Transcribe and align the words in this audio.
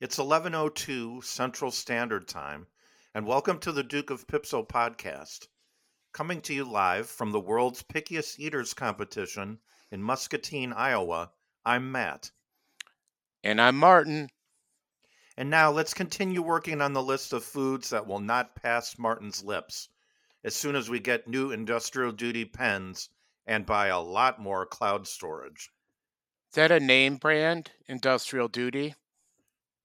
It's 0.00 0.16
11:02 0.16 1.24
Central 1.24 1.72
Standard 1.72 2.28
Time, 2.28 2.68
and 3.16 3.26
welcome 3.26 3.58
to 3.58 3.72
the 3.72 3.82
Duke 3.82 4.10
of 4.10 4.28
Pipso 4.28 4.62
podcast. 4.62 5.48
Coming 6.12 6.40
to 6.42 6.54
you 6.54 6.64
live 6.64 7.10
from 7.10 7.32
the 7.32 7.40
world's 7.40 7.82
pickiest 7.82 8.38
eaters 8.38 8.74
competition 8.74 9.58
in 9.90 10.00
Muscatine, 10.00 10.72
Iowa. 10.72 11.32
I'm 11.64 11.90
Matt. 11.90 12.30
And 13.42 13.60
I'm 13.60 13.76
Martin. 13.76 14.30
And 15.36 15.50
now 15.50 15.72
let's 15.72 15.94
continue 15.94 16.42
working 16.42 16.80
on 16.80 16.92
the 16.92 17.02
list 17.02 17.32
of 17.32 17.42
foods 17.42 17.90
that 17.90 18.06
will 18.06 18.20
not 18.20 18.54
pass 18.54 18.98
Martin's 18.98 19.42
lips 19.42 19.88
as 20.44 20.54
soon 20.54 20.76
as 20.76 20.88
we 20.88 21.00
get 21.00 21.26
new 21.26 21.50
industrial 21.50 22.12
duty 22.12 22.44
pens 22.44 23.08
and 23.48 23.66
buy 23.66 23.88
a 23.88 23.98
lot 23.98 24.40
more 24.40 24.64
cloud 24.64 25.08
storage. 25.08 25.70
Is 26.50 26.54
that 26.54 26.70
a 26.70 26.78
name 26.78 27.16
brand? 27.16 27.72
Industrial 27.88 28.46
Duty? 28.46 28.94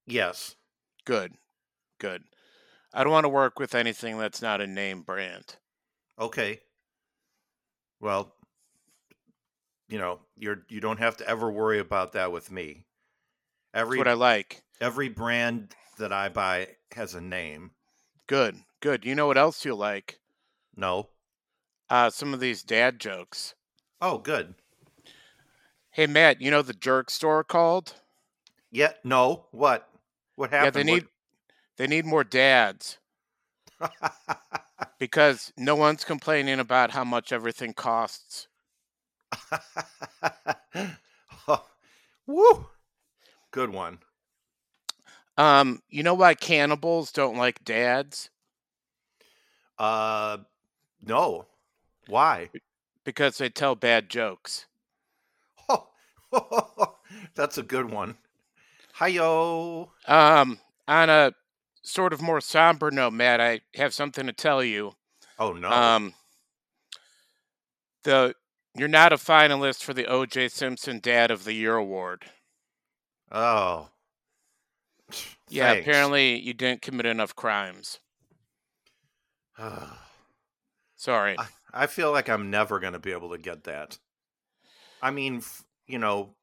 Yes. 0.05 0.55
Good. 1.05 1.33
Good. 1.99 2.23
I 2.93 3.03
don't 3.03 3.13
want 3.13 3.25
to 3.25 3.29
work 3.29 3.59
with 3.59 3.73
anything 3.75 4.17
that's 4.17 4.41
not 4.41 4.61
a 4.61 4.67
name 4.67 5.01
brand. 5.01 5.55
Okay. 6.19 6.59
Well, 7.99 8.35
you 9.87 9.97
know, 9.97 10.19
you're 10.37 10.63
you 10.69 10.79
don't 10.79 10.99
have 10.99 11.17
to 11.17 11.27
ever 11.27 11.49
worry 11.51 11.79
about 11.79 12.13
that 12.13 12.31
with 12.31 12.51
me. 12.51 12.85
Every 13.73 13.97
That's 13.97 14.05
what 14.05 14.11
I 14.11 14.13
like. 14.13 14.61
every 14.81 15.09
brand 15.09 15.73
that 15.97 16.11
I 16.13 16.29
buy 16.29 16.67
has 16.95 17.15
a 17.15 17.21
name. 17.21 17.71
Good. 18.27 18.57
Good. 18.81 19.05
You 19.05 19.15
know 19.15 19.27
what 19.27 19.37
else 19.37 19.65
you 19.65 19.73
like? 19.75 20.19
No. 20.75 21.09
Uh 21.89 22.09
some 22.09 22.33
of 22.33 22.39
these 22.39 22.63
dad 22.63 22.99
jokes. 22.99 23.55
Oh, 24.01 24.17
good. 24.17 24.55
Hey 25.91 26.07
Matt, 26.07 26.41
you 26.41 26.51
know 26.51 26.61
the 26.61 26.73
jerk 26.73 27.09
store 27.09 27.43
called? 27.43 27.95
Yeah. 28.71 28.93
No. 29.03 29.45
What? 29.51 29.87
What 30.35 30.49
happened? 30.51 30.75
Yeah, 30.75 30.83
they 30.83 30.91
need 30.91 31.07
they 31.77 31.87
need 31.87 32.05
more 32.05 32.23
dads 32.23 32.99
because 34.99 35.51
no 35.57 35.75
one's 35.75 36.03
complaining 36.03 36.59
about 36.59 36.91
how 36.91 37.03
much 37.03 37.31
everything 37.31 37.73
costs. 37.73 38.47
Oh, 41.47 41.65
Woo. 42.27 42.67
Good 43.51 43.69
one. 43.71 43.99
Um, 45.37 45.81
you 45.89 46.03
know 46.03 46.13
why 46.13 46.33
cannibals 46.35 47.11
don't 47.11 47.37
like 47.37 47.63
dads? 47.63 48.29
Uh, 49.77 50.37
no. 51.01 51.47
Why? 52.07 52.49
Because 53.03 53.37
they 53.37 53.49
tell 53.49 53.75
bad 53.75 54.09
jokes. 54.09 54.67
Oh, 55.69 55.89
that's 57.35 57.57
a 57.57 57.63
good 57.63 57.91
one. 57.91 58.17
Hiyo. 58.99 59.89
Um, 60.07 60.59
on 60.87 61.09
a 61.09 61.33
sort 61.81 62.13
of 62.13 62.21
more 62.21 62.41
somber 62.41 62.91
note, 62.91 63.13
Matt, 63.13 63.41
I 63.41 63.61
have 63.75 63.93
something 63.93 64.25
to 64.27 64.33
tell 64.33 64.63
you. 64.63 64.93
Oh 65.39 65.53
no. 65.53 65.69
Um, 65.69 66.13
the 68.03 68.35
you're 68.75 68.87
not 68.87 69.13
a 69.13 69.17
finalist 69.17 69.83
for 69.83 69.93
the 69.93 70.07
O.J. 70.07 70.49
Simpson 70.49 70.99
Dad 70.99 71.29
of 71.31 71.43
the 71.43 71.53
Year 71.53 71.75
award. 71.75 72.25
oh. 73.31 73.89
Yeah, 75.49 75.73
Thanks. 75.73 75.87
apparently 75.87 76.39
you 76.39 76.53
didn't 76.55 76.81
commit 76.81 77.05
enough 77.05 77.35
crimes. 77.35 77.99
Sorry. 80.95 81.35
I, 81.37 81.45
I 81.71 81.85
feel 81.87 82.11
like 82.11 82.29
I'm 82.29 82.49
never 82.49 82.79
going 82.79 82.93
to 82.93 82.99
be 82.99 83.11
able 83.11 83.29
to 83.31 83.37
get 83.37 83.65
that. 83.65 83.99
I 85.01 85.11
mean, 85.11 85.37
f- 85.37 85.63
you 85.85 85.99
know, 85.99 86.33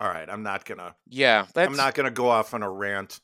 all 0.00 0.08
right, 0.08 0.28
I'm 0.28 0.42
not 0.42 0.64
going 0.64 0.78
to 0.78 0.94
Yeah, 1.08 1.46
that's 1.54 1.70
I'm 1.70 1.76
not 1.76 1.94
going 1.94 2.06
to 2.06 2.10
go 2.10 2.28
off 2.28 2.54
on 2.54 2.62
a 2.62 2.70
rant 2.70 3.20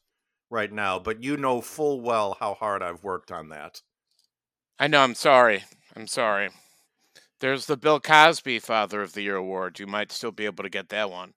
right 0.50 0.72
now, 0.72 0.98
but 0.98 1.22
you 1.22 1.36
know 1.36 1.60
full 1.60 2.00
well 2.00 2.36
how 2.38 2.54
hard 2.54 2.82
I've 2.82 3.02
worked 3.02 3.32
on 3.32 3.48
that. 3.50 3.82
I 4.78 4.86
know. 4.86 5.02
I'm 5.02 5.14
sorry. 5.14 5.64
I'm 5.94 6.06
sorry. 6.06 6.50
There's 7.40 7.66
the 7.66 7.76
Bill 7.76 8.00
Cosby 8.00 8.58
Father 8.58 9.02
of 9.02 9.12
the 9.12 9.22
Year 9.22 9.36
award. 9.36 9.78
You 9.78 9.86
might 9.86 10.12
still 10.12 10.30
be 10.30 10.44
able 10.44 10.64
to 10.64 10.70
get 10.70 10.88
that 10.90 11.10
one. 11.10 11.34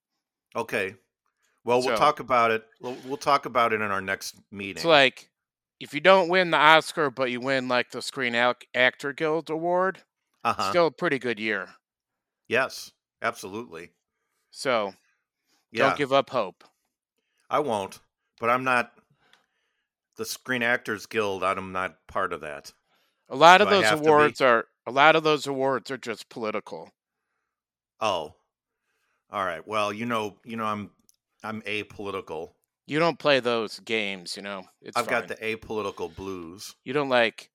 Okay. 0.56 0.96
Well, 1.66 1.82
we'll 1.82 1.98
talk 1.98 2.20
about 2.20 2.52
it. 2.52 2.66
We'll, 2.82 2.98
we'll 3.06 3.18
talk 3.18 3.46
about 3.46 3.72
it 3.72 3.82
in 3.82 3.90
our 3.90 4.02
next 4.02 4.36
meeting. 4.52 4.76
It's 4.76 4.86
like 4.86 5.30
if 5.80 5.94
you 5.94 6.02
don't 6.02 6.30
win 6.30 6.52
the 6.52 6.58
Oscar, 6.58 7.10
but 7.10 7.32
you 7.32 7.40
win 7.40 7.68
like 7.68 7.92
the 7.92 8.02
Screen 8.02 8.36
Ac- 8.36 8.68
Actor 8.76 9.14
Guild 9.14 9.50
award, 9.50 10.00
uh-huh. 10.44 10.70
still 10.70 10.88
a 10.88 10.92
pretty 10.92 11.20
good 11.20 11.40
year. 11.40 11.70
yes, 12.50 12.92
absolutely. 13.22 13.92
So 14.52 14.94
Yeah, 15.74 15.88
don't 15.88 15.98
give 15.98 16.14
up 16.14 16.30
hope. 16.30 16.64
I 17.50 17.60
won't, 17.60 18.00
but 18.40 18.50
I'm 18.50 18.64
not 18.64 18.92
the 20.16 20.26
Screen 20.26 20.64
Actors 20.64 21.06
Guild. 21.06 21.44
I'm 21.44 21.72
not 21.72 21.98
part 22.08 22.34
of 22.34 22.42
that. 22.42 22.72
A 23.30 23.36
lot 23.36 23.62
of 23.62 23.68
Do 23.70 23.76
those 23.76 23.86
have 23.86 24.00
to 24.00 24.04
be? 24.04 24.10
awards 24.10 24.42
are 24.42 24.66
a 24.86 24.92
lot 24.92 25.16
of 25.16 25.24
those 25.24 25.48
awards 25.48 25.90
are 25.92 25.98
just 25.98 26.30
political. 26.30 26.92
Oh. 28.00 28.36
All 29.32 29.46
right. 29.46 29.66
Well, 29.68 29.92
you 29.92 30.06
know, 30.06 30.38
you 30.46 30.58
know 30.58 30.66
I'm 30.66 30.92
I'm 31.44 31.62
apolitical. 31.64 32.52
You 32.86 33.00
don't 33.00 33.18
play 33.18 33.40
those 33.40 33.80
games, 33.80 34.36
you 34.36 34.44
know. 34.44 34.66
It's 34.82 34.98
I've 34.98 35.08
got 35.08 35.28
the 35.28 35.36
apolitical 35.36 36.14
blues. 36.14 36.76
You 36.84 36.94
don't 36.94 37.10
like, 37.10 37.50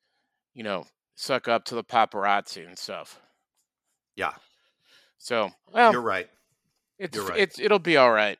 you 0.54 0.62
know, 0.62 0.86
suck 1.16 1.48
up 1.48 1.64
to 1.66 1.74
the 1.74 1.84
paparazzi 1.84 2.66
and 2.66 2.78
stuff. 2.78 3.20
Yeah, 4.16 4.32
So, 5.18 5.50
well, 5.72 5.92
you're 5.92 6.00
right. 6.00 6.28
It's 6.98 7.16
you're 7.16 7.26
right. 7.26 7.38
it's 7.38 7.58
it'll 7.58 7.78
be 7.78 7.96
all 7.96 8.12
right. 8.12 8.38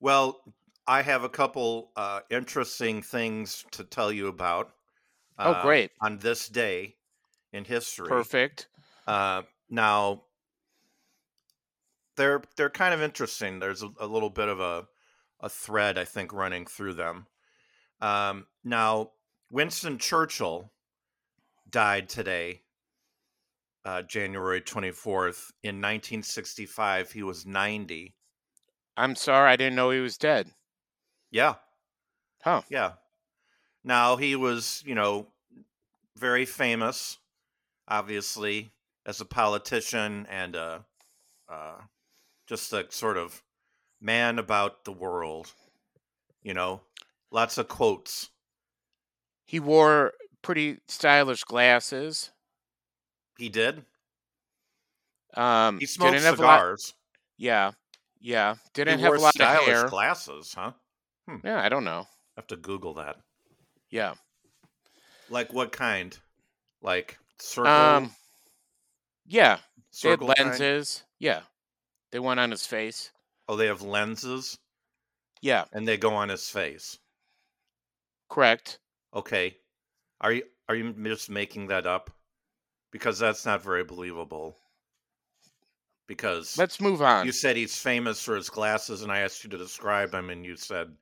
Well, 0.00 0.40
I 0.86 1.02
have 1.02 1.24
a 1.24 1.28
couple 1.28 1.90
uh, 1.96 2.20
interesting 2.30 3.02
things 3.02 3.64
to 3.72 3.84
tell 3.84 4.12
you 4.12 4.28
about. 4.28 4.72
Oh, 5.38 5.52
uh, 5.52 5.62
great. 5.62 5.90
On 6.00 6.18
this 6.18 6.48
day 6.48 6.96
in 7.52 7.64
history. 7.64 8.08
Perfect. 8.08 8.68
Uh, 9.06 9.42
now, 9.70 10.22
they're 12.16 12.42
they're 12.56 12.70
kind 12.70 12.94
of 12.94 13.02
interesting. 13.02 13.58
There's 13.58 13.82
a, 13.82 13.90
a 14.00 14.06
little 14.06 14.30
bit 14.30 14.48
of 14.48 14.60
a 14.60 14.86
a 15.40 15.48
thread 15.48 15.98
I 15.98 16.04
think 16.04 16.32
running 16.32 16.66
through 16.66 16.94
them. 16.94 17.26
Um, 18.00 18.46
now, 18.64 19.10
Winston 19.50 19.98
Churchill 19.98 20.72
died 21.68 22.08
today, 22.08 22.62
uh, 23.84 24.02
January 24.02 24.60
24th 24.60 25.52
in 25.62 25.80
1965. 25.80 27.12
He 27.12 27.22
was 27.22 27.46
90. 27.46 28.14
I'm 28.96 29.14
sorry, 29.16 29.50
I 29.50 29.56
didn't 29.56 29.76
know 29.76 29.90
he 29.90 30.00
was 30.00 30.16
dead. 30.18 30.50
Yeah, 31.30 31.56
Huh. 32.42 32.62
yeah. 32.68 32.94
Now 33.84 34.16
he 34.16 34.36
was, 34.36 34.82
you 34.86 34.94
know, 34.94 35.28
very 36.16 36.46
famous, 36.46 37.18
obviously, 37.88 38.72
as 39.06 39.20
a 39.20 39.24
politician 39.24 40.26
and 40.26 40.54
a, 40.56 40.86
uh, 41.48 41.82
just 42.46 42.72
a 42.72 42.90
sort 42.92 43.16
of 43.18 43.42
man 44.00 44.38
about 44.38 44.84
the 44.84 44.92
world. 44.92 45.52
You 46.42 46.54
know, 46.54 46.82
lots 47.30 47.58
of 47.58 47.68
quotes. 47.68 48.30
He 49.44 49.60
wore 49.60 50.14
pretty 50.42 50.80
stylish 50.88 51.44
glasses. 51.44 52.32
He 53.38 53.48
did. 53.48 53.84
Um, 55.34 55.78
He 55.80 55.86
smoked 55.86 56.12
didn't 56.12 56.24
have 56.24 56.38
a 56.38 56.42
lot- 56.42 56.58
cigars. 56.58 56.94
yeah, 57.38 57.72
yeah. 58.20 58.56
Didn't 58.74 58.98
he 58.98 59.04
have 59.04 59.14
a 59.14 59.18
lot 59.18 59.34
of 59.40 59.46
hair. 59.64 59.88
glasses, 59.88 60.52
huh? 60.54 60.72
yeah, 61.44 61.62
I 61.62 61.68
don't 61.68 61.84
know. 61.84 62.06
have 62.36 62.46
to 62.48 62.56
Google 62.56 62.94
that. 62.94 63.16
Yeah. 63.90 64.14
Like 65.30 65.52
what 65.52 65.72
kind? 65.72 66.16
Like 66.82 67.18
circle? 67.38 67.70
Um. 67.72 68.14
Yeah, 69.26 69.56
they 69.56 69.60
had 70.10 70.18
circle 70.20 70.26
kind? 70.34 70.48
lenses. 70.50 71.04
Yeah, 71.18 71.40
they 72.10 72.18
went 72.18 72.40
on 72.40 72.50
his 72.50 72.66
face. 72.66 73.10
Oh, 73.48 73.56
they 73.56 73.66
have 73.66 73.82
lenses 73.82 74.58
Yeah, 75.40 75.64
and 75.72 75.86
they 75.88 75.96
go 75.96 76.14
on 76.14 76.28
his 76.28 76.48
face. 76.50 76.98
correct. 78.28 78.78
Okay. 79.14 79.56
Are 80.20 80.32
you 80.32 80.44
are 80.68 80.74
you 80.74 80.92
just 81.04 81.28
making 81.30 81.66
that 81.68 81.86
up? 81.86 82.10
Because 82.92 83.18
that's 83.18 83.44
not 83.44 83.62
very 83.62 83.82
believable. 83.82 84.56
Because 86.06 86.56
Let's 86.56 86.80
move 86.80 87.02
on. 87.02 87.26
you 87.26 87.32
said 87.32 87.56
he's 87.56 87.76
famous 87.76 88.22
for 88.22 88.36
his 88.36 88.48
glasses, 88.50 89.02
and 89.02 89.10
I 89.10 89.20
asked 89.20 89.42
you 89.42 89.50
to 89.50 89.58
describe 89.58 90.14
him, 90.14 90.30
and 90.30 90.44
you 90.44 90.56
said 90.56 90.92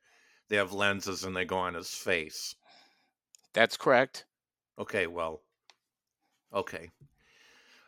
they 0.47 0.55
have 0.55 0.73
lenses 0.73 1.23
and 1.23 1.35
they 1.35 1.45
go 1.45 1.57
on 1.57 1.73
his 1.73 1.89
face. 1.89 2.55
That's 3.53 3.77
correct. 3.77 4.25
Okay, 4.79 5.07
well, 5.07 5.41
okay. 6.53 6.89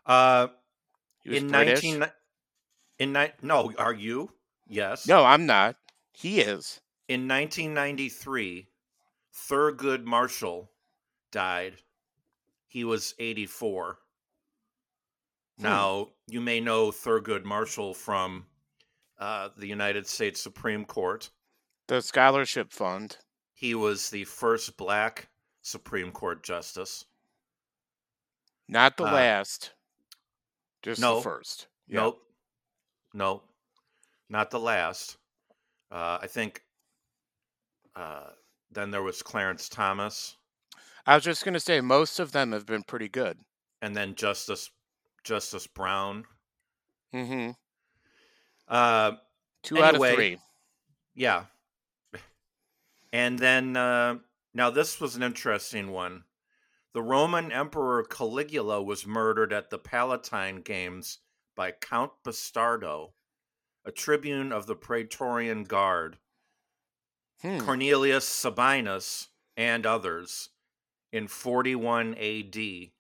Uh, 0.06 0.48
in 1.26 1.48
British. 1.48 1.84
nineteen, 1.84 2.06
in 3.00 3.14
ni- 3.14 3.32
no, 3.42 3.72
are 3.78 3.94
you? 3.94 4.32
Yes. 4.68 5.08
No, 5.08 5.24
I'm 5.24 5.46
not. 5.46 5.78
He 6.12 6.42
is. 6.42 6.82
In 7.08 7.28
1993, 7.28 8.68
Thurgood 9.34 10.04
Marshall 10.04 10.70
died. 11.32 11.76
He 12.74 12.84
was 12.84 13.14
84. 13.20 14.00
Hmm. 15.60 15.64
Now, 15.64 16.08
you 16.26 16.42
may 16.42 16.60
know 16.60 16.90
Thurgood 16.90 17.44
Marshall 17.44 17.94
from 17.94 18.48
uh, 19.20 19.50
the 19.56 19.68
United 19.68 20.08
States 20.08 20.42
Supreme 20.42 20.84
Court. 20.84 21.30
The 21.88 22.02
scholarship 22.02 22.72
fund. 22.74 23.18
He 23.54 23.76
was 23.76 24.10
the 24.10 24.24
first 24.24 24.76
black 24.76 25.30
Supreme 25.62 26.12
Court 26.12 26.42
justice. 26.42 27.06
Not 28.68 28.98
the 28.98 29.04
Uh, 29.06 29.14
last. 29.14 29.74
Just 30.82 31.00
no. 31.00 31.18
the 31.18 31.22
first. 31.22 31.68
Yeah. 31.88 32.00
Nope. 32.00 32.24
Nope. 33.14 33.48
Not 34.30 34.50
the 34.50 34.60
last. 34.60 35.18
Uh, 35.92 36.18
I 36.24 36.26
think 36.26 36.64
uh, 37.96 38.32
then 38.72 38.90
there 38.90 39.04
was 39.04 39.22
Clarence 39.22 39.70
Thomas 39.70 40.38
I 41.06 41.16
was 41.16 41.24
just 41.24 41.44
gonna 41.46 41.60
say 41.60 41.82
most 41.82 42.20
of 42.20 42.32
them 42.32 42.52
have 42.52 42.66
been 42.66 42.84
pretty 42.84 43.10
good. 43.10 43.40
and 43.82 43.96
then 43.96 44.16
Justice 44.16 44.70
Justice 45.24 45.68
Brown. 45.68 46.26
Mm-hmm. 47.14 47.52
Uh, 48.68 49.12
Two 49.64 49.82
out 49.82 49.96
of 49.96 50.02
three. 50.16 50.40
yeah. 51.16 51.46
And 53.12 53.38
then 53.38 53.78
uh, 53.78 54.16
now 54.54 54.70
this 54.72 55.00
was 55.00 55.16
an 55.16 55.24
interesting 55.24 55.92
one. 55.92 56.24
The 56.94 57.02
Roman 57.02 57.52
Emperor 57.52 58.04
Caligula 58.04 58.82
was 58.82 59.06
murdered 59.06 59.54
at 59.54 59.70
the 59.70 59.78
Palatine 59.78 60.62
Games 60.62 61.20
by 61.56 61.72
Count 61.72 62.12
Bastardo, 62.26 63.12
a 63.86 63.92
tribune 63.92 64.52
of 64.52 64.66
the 64.66 64.76
Praetorian 64.76 65.64
Guard. 65.64 66.18
Hmm. 67.42 67.60
Cornelius 67.60 68.28
Sabinus 68.28 69.28
and 69.58 69.86
others 69.86 70.50
in 71.14 71.28
41 71.28 72.16
AD. 72.16 72.56
He 72.56 72.92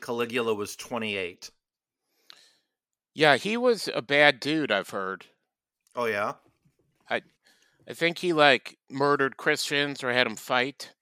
Caligula 0.00 0.54
was 0.54 0.76
28. 0.76 1.50
Yeah, 3.14 3.36
he 3.36 3.56
was 3.56 3.88
a 3.92 4.00
bad 4.00 4.40
dude. 4.40 4.70
I've 4.72 4.90
heard. 4.90 5.26
Oh 5.94 6.04
yeah. 6.06 6.34
I 7.08 7.22
I 7.88 7.92
think 7.92 8.18
he 8.18 8.32
like 8.32 8.78
murdered 8.88 9.36
Christians 9.36 10.02
or 10.04 10.12
had 10.12 10.26
them 10.26 10.36
fight. 10.36 10.92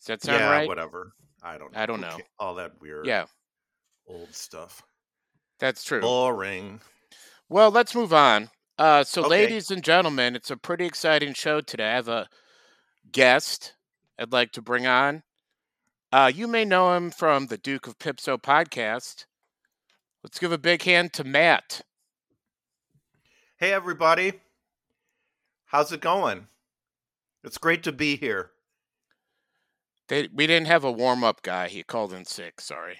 Does 0.00 0.06
that 0.06 0.22
sound 0.22 0.40
yeah, 0.40 0.50
right? 0.50 0.68
whatever. 0.68 1.12
I 1.42 1.56
don't 1.58 1.72
know. 1.72 1.80
I 1.80 1.86
don't 1.86 2.00
know. 2.00 2.16
ca- 2.18 2.22
All 2.38 2.54
that 2.56 2.80
weird 2.80 3.06
Yeah, 3.06 3.24
old 4.06 4.34
stuff. 4.34 4.82
that's 5.58 5.82
true. 5.84 6.00
Boring. 6.02 6.80
Well, 7.48 7.70
let's 7.70 7.94
move 7.94 8.12
on. 8.12 8.50
Uh, 8.78 9.04
so, 9.04 9.22
Okay. 9.22 9.30
ladies 9.30 9.70
and 9.70 9.82
gentlemen, 9.82 10.36
it's 10.36 10.50
a 10.50 10.56
pretty 10.56 10.86
exciting 10.86 11.34
show 11.34 11.60
today. 11.60 11.90
I 11.90 11.94
have 11.94 12.08
a 12.08 12.28
guest 13.12 13.74
I'd 14.20 14.32
like 14.32 14.52
to 14.52 14.62
bring 14.62 14.86
on. 14.86 15.22
Uh, 16.12 16.30
you 16.32 16.46
may 16.46 16.66
know 16.66 16.94
him 16.94 17.10
from 17.10 17.46
the 17.46 17.56
Duke 17.56 17.86
of 17.86 17.98
Pipso 17.98 18.36
podcast. 18.36 19.24
Let's 20.22 20.38
give 20.38 20.52
a 20.52 20.58
big 20.58 20.82
hand 20.82 21.14
to 21.14 21.24
Matt. 21.24 21.80
Hey 23.56 23.72
everybody. 23.72 24.34
How's 25.66 25.90
it 25.92 26.02
going? 26.02 26.48
It's 27.42 27.56
great 27.56 27.82
to 27.84 27.92
be 27.92 28.16
here. 28.16 28.50
They, 30.08 30.28
we 30.34 30.46
didn't 30.46 30.66
have 30.66 30.84
a 30.84 30.92
warm 30.92 31.24
up 31.24 31.40
guy. 31.42 31.68
He 31.68 31.82
called 31.82 32.12
in 32.12 32.26
sick. 32.26 32.60
Sorry. 32.60 32.98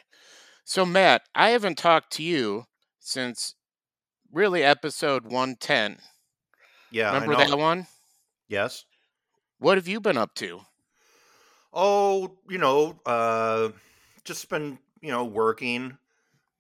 So, 0.65 0.87
Matt, 0.87 1.23
I 1.35 1.51
haven't 1.51 1.77
talked 1.77 2.13
to 2.15 2.23
you 2.23 2.65
since 3.01 3.57
really 4.33 4.63
episode 4.63 5.25
110. 5.25 5.99
Yeah, 6.91 7.13
Remember 7.13 7.35
I 7.35 7.45
know. 7.45 7.51
that 7.51 7.59
one? 7.59 7.87
Yes. 8.49 8.85
What 9.59 9.77
have 9.77 9.89
you 9.89 10.01
been 10.01 10.17
up 10.17 10.35
to? 10.37 10.61
Oh, 11.73 12.39
you 12.49 12.59
know, 12.59 13.01
uh 13.07 13.71
just 14.25 14.49
been, 14.49 14.79
you 15.01 15.11
know, 15.11 15.25
working. 15.25 15.99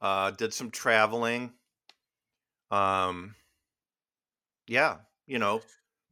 Uh 0.01 0.31
did 0.33 0.55
some 0.55 0.71
traveling. 0.71 1.55
Um 2.71 3.35
yeah, 4.67 4.99
you 5.27 5.39
know, 5.39 5.62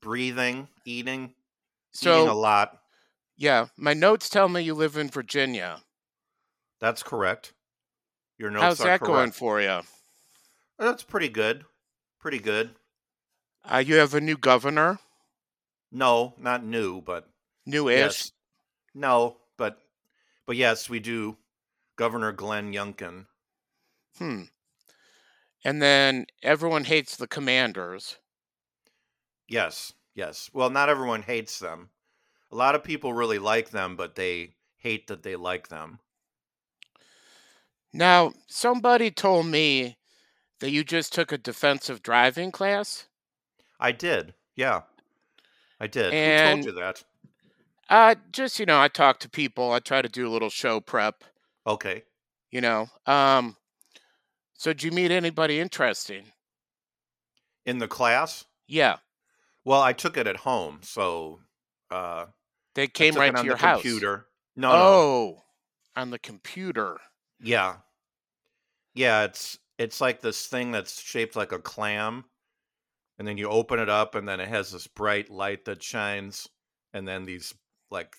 breathing, 0.01 0.69
eating, 0.85 1.35
eating 2.01 2.27
a 2.29 2.35
lot. 2.35 2.83
yeah, 3.37 3.69
my 3.77 3.95
notes 3.95 4.29
tell 4.29 4.49
me 4.51 4.61
you 4.61 4.75
live 4.75 4.97
in 4.97 5.09
Virginia. 5.09 5.83
That's 6.81 7.03
correct. 7.05 7.55
Your 8.39 8.51
notes 8.51 8.63
How's 8.63 8.81
are 8.81 8.91
that 8.91 9.01
correct. 9.01 9.07
going 9.07 9.33
for 9.33 9.61
you? 9.61 9.83
That's 10.79 11.03
pretty 11.03 11.29
good. 11.29 11.67
Pretty 12.19 12.39
good. 12.39 12.75
Uh, 13.65 13.79
you 13.79 13.95
have 13.97 14.15
a 14.15 14.21
new 14.21 14.37
governor, 14.37 14.99
No, 15.91 16.35
not 16.39 16.65
new, 16.65 17.03
but 17.03 17.29
new-ish. 17.67 17.99
yes. 17.99 18.33
No, 18.99 19.37
but 19.57 19.79
but 20.45 20.57
yes, 20.57 20.91
we 20.91 20.99
do. 20.99 21.37
Governor 21.95 22.33
Glenn 22.33 22.73
Youngkin. 22.73 23.27
Hmm. 24.19 24.43
And 25.65 25.81
then 25.81 26.27
everyone 26.43 26.85
hates 26.85 27.17
the 27.17 27.29
commanders. 27.29 28.19
Yes, 29.47 29.93
yes. 30.15 30.51
Well, 30.53 30.71
not 30.71 30.89
everyone 30.89 31.23
hates 31.23 31.61
them. 31.61 31.91
A 32.51 32.57
lot 32.57 32.75
of 32.75 32.83
people 32.83 33.13
really 33.13 33.39
like 33.39 33.71
them, 33.71 33.95
but 33.95 34.17
they 34.17 34.55
hate 34.79 35.07
that 35.07 35.23
they 35.23 35.37
like 35.37 35.69
them. 35.69 36.01
Now, 37.93 38.33
somebody 38.49 39.13
told 39.13 39.47
me 39.47 39.97
that 40.59 40.71
you 40.71 40.83
just 40.83 41.13
took 41.13 41.31
a 41.31 41.39
defensive 41.39 42.03
driving 42.03 42.51
class. 42.51 43.07
I 43.79 43.93
did. 43.93 44.35
Yeah. 44.57 44.83
I 45.79 45.87
did. 45.87 46.13
Who 46.13 46.55
told 46.55 46.65
you 46.65 46.81
that? 46.81 47.05
Uh, 47.89 48.15
just 48.33 48.59
you 48.59 48.67
know, 48.67 48.81
I 48.81 48.89
talk 48.89 49.19
to 49.21 49.29
people. 49.31 49.73
I 49.73 49.79
try 49.81 50.03
to 50.03 50.09
do 50.09 50.29
a 50.29 50.31
little 50.31 50.51
show 50.51 50.81
prep. 50.81 51.25
Okay. 51.67 52.03
You 52.51 52.61
know. 52.61 52.89
Um. 53.07 53.57
So, 54.55 54.73
did 54.73 54.83
you 54.83 54.91
meet 54.91 55.11
anybody 55.13 55.61
interesting? 55.61 56.25
In 57.65 57.79
the 57.79 57.87
class? 57.89 58.45
Yeah, 58.67 58.97
Well, 59.65 59.81
I 59.81 59.93
took 59.93 60.17
it 60.17 60.27
at 60.27 60.37
home, 60.39 60.81
so 60.83 61.41
uh 61.91 62.27
they 62.75 62.87
came 62.87 63.15
right 63.15 63.33
to 63.33 63.39
on 63.39 63.45
your 63.47 63.55
the 63.57 63.61
house. 63.63 63.83
computer. 63.83 64.27
No, 64.57 64.69
no. 64.73 64.77
oh, 64.79 65.43
on 65.97 66.11
the 66.11 66.19
computer. 66.19 66.99
Yeah. 67.41 67.77
Yeah, 68.95 69.25
it's 69.25 69.59
it's 69.79 70.01
like 70.01 70.21
this 70.21 70.47
thing 70.47 70.71
that's 70.73 71.01
shaped 71.01 71.37
like 71.37 71.53
a 71.53 71.59
clam 71.59 72.25
and 73.19 73.27
then 73.29 73.39
you 73.39 73.49
open 73.49 73.79
it 73.79 73.89
up 73.89 74.15
and 74.15 74.29
then 74.29 74.41
it 74.41 74.49
has 74.49 74.73
this 74.73 74.87
bright 74.87 75.31
light 75.31 75.65
that 75.67 75.83
shines 75.83 76.49
and 76.93 77.07
then 77.07 77.25
these 77.25 77.55
like 77.91 78.17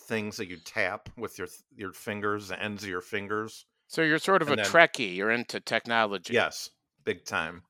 things 0.00 0.36
that 0.38 0.48
you 0.48 0.56
tap 0.64 1.08
with 1.16 1.38
your 1.38 1.48
your 1.74 1.92
fingers, 1.92 2.48
the 2.48 2.62
ends 2.62 2.82
of 2.82 2.88
your 2.88 3.00
fingers. 3.00 3.66
So 3.88 4.02
you're 4.02 4.18
sort 4.18 4.42
of 4.42 4.48
And 4.50 4.60
a 4.60 4.62
then- 4.62 4.72
Trekkie. 4.72 5.14
You're 5.16 5.30
into 5.30 5.60
technology. 5.60 6.34
Yes, 6.34 6.70
big 7.04 7.24
time. 7.24 7.62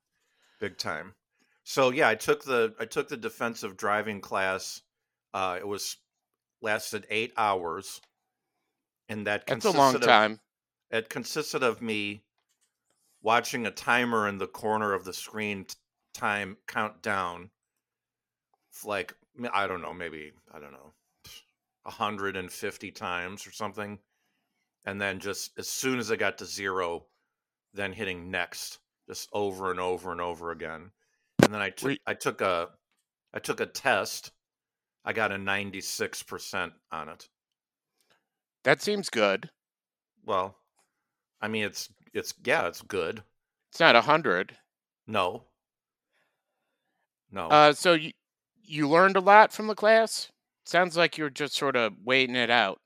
Big 0.60 0.76
time. 0.78 1.14
So 1.64 1.90
yeah, 1.90 2.08
I 2.08 2.14
took 2.14 2.44
the 2.44 2.74
I 2.80 2.84
took 2.84 3.08
the 3.08 3.16
defensive 3.16 3.76
driving 3.76 4.20
class. 4.20 4.82
Uh 5.34 5.56
it 5.60 5.66
was 5.66 5.96
lasted 6.60 7.06
8 7.08 7.32
hours 7.36 8.00
and 9.08 9.26
that 9.26 9.46
That's 9.46 9.64
a 9.64 9.70
long 9.70 9.94
of- 9.94 10.00
time. 10.00 10.40
it 10.90 11.08
consisted 11.08 11.62
of 11.62 11.80
me 11.80 12.24
watching 13.22 13.66
a 13.66 13.70
timer 13.70 14.26
in 14.28 14.38
the 14.38 14.46
corner 14.48 14.92
of 14.92 15.04
the 15.04 15.12
screen 15.12 15.64
t- 15.64 15.74
time 16.14 16.56
countdown. 16.66 17.50
like 18.84 19.14
I 19.52 19.66
don't 19.68 19.82
know 19.82 19.92
maybe 19.94 20.32
i 20.52 20.58
don't 20.58 20.72
know 20.72 20.92
150 21.88 22.90
times 22.92 23.46
or 23.46 23.52
something 23.52 23.98
and 24.86 25.00
then 25.00 25.18
just 25.18 25.50
as 25.58 25.68
soon 25.68 25.98
as 25.98 26.10
i 26.12 26.16
got 26.16 26.38
to 26.38 26.44
zero 26.46 27.06
then 27.74 27.92
hitting 27.92 28.30
next 28.30 28.78
just 29.08 29.28
over 29.32 29.70
and 29.70 29.80
over 29.80 30.12
and 30.12 30.20
over 30.20 30.50
again 30.52 30.90
and 31.42 31.52
then 31.52 31.60
i 31.60 31.70
took 31.70 31.98
i 32.06 32.14
took 32.14 32.40
a 32.40 32.68
i 33.34 33.38
took 33.38 33.60
a 33.60 33.66
test 33.66 34.32
i 35.04 35.12
got 35.12 35.32
a 35.32 35.36
96% 35.36 36.72
on 36.92 37.08
it 37.08 37.28
That 38.64 38.82
seems 38.82 39.08
good. 39.08 39.50
well 40.26 40.56
i 41.40 41.48
mean 41.48 41.64
it's 41.64 41.88
it's 42.14 42.34
yeah 42.44 42.66
it's 42.68 42.82
good 42.82 43.22
It's 43.70 43.80
not 43.80 43.96
a 43.96 44.00
hundred. 44.02 44.56
No. 45.06 45.44
No. 47.30 47.48
Uh, 47.48 47.72
so 47.72 47.92
you 47.94 48.12
you 48.62 48.88
learned 48.88 49.16
a 49.16 49.20
lot 49.20 49.52
from 49.52 49.66
the 49.66 49.74
class. 49.74 50.30
Sounds 50.68 50.96
like 50.96 51.16
you're 51.18 51.30
just 51.30 51.54
sort 51.54 51.76
of 51.76 51.98
waiting 52.04 52.36
it 52.36 52.48
out. 52.50 52.80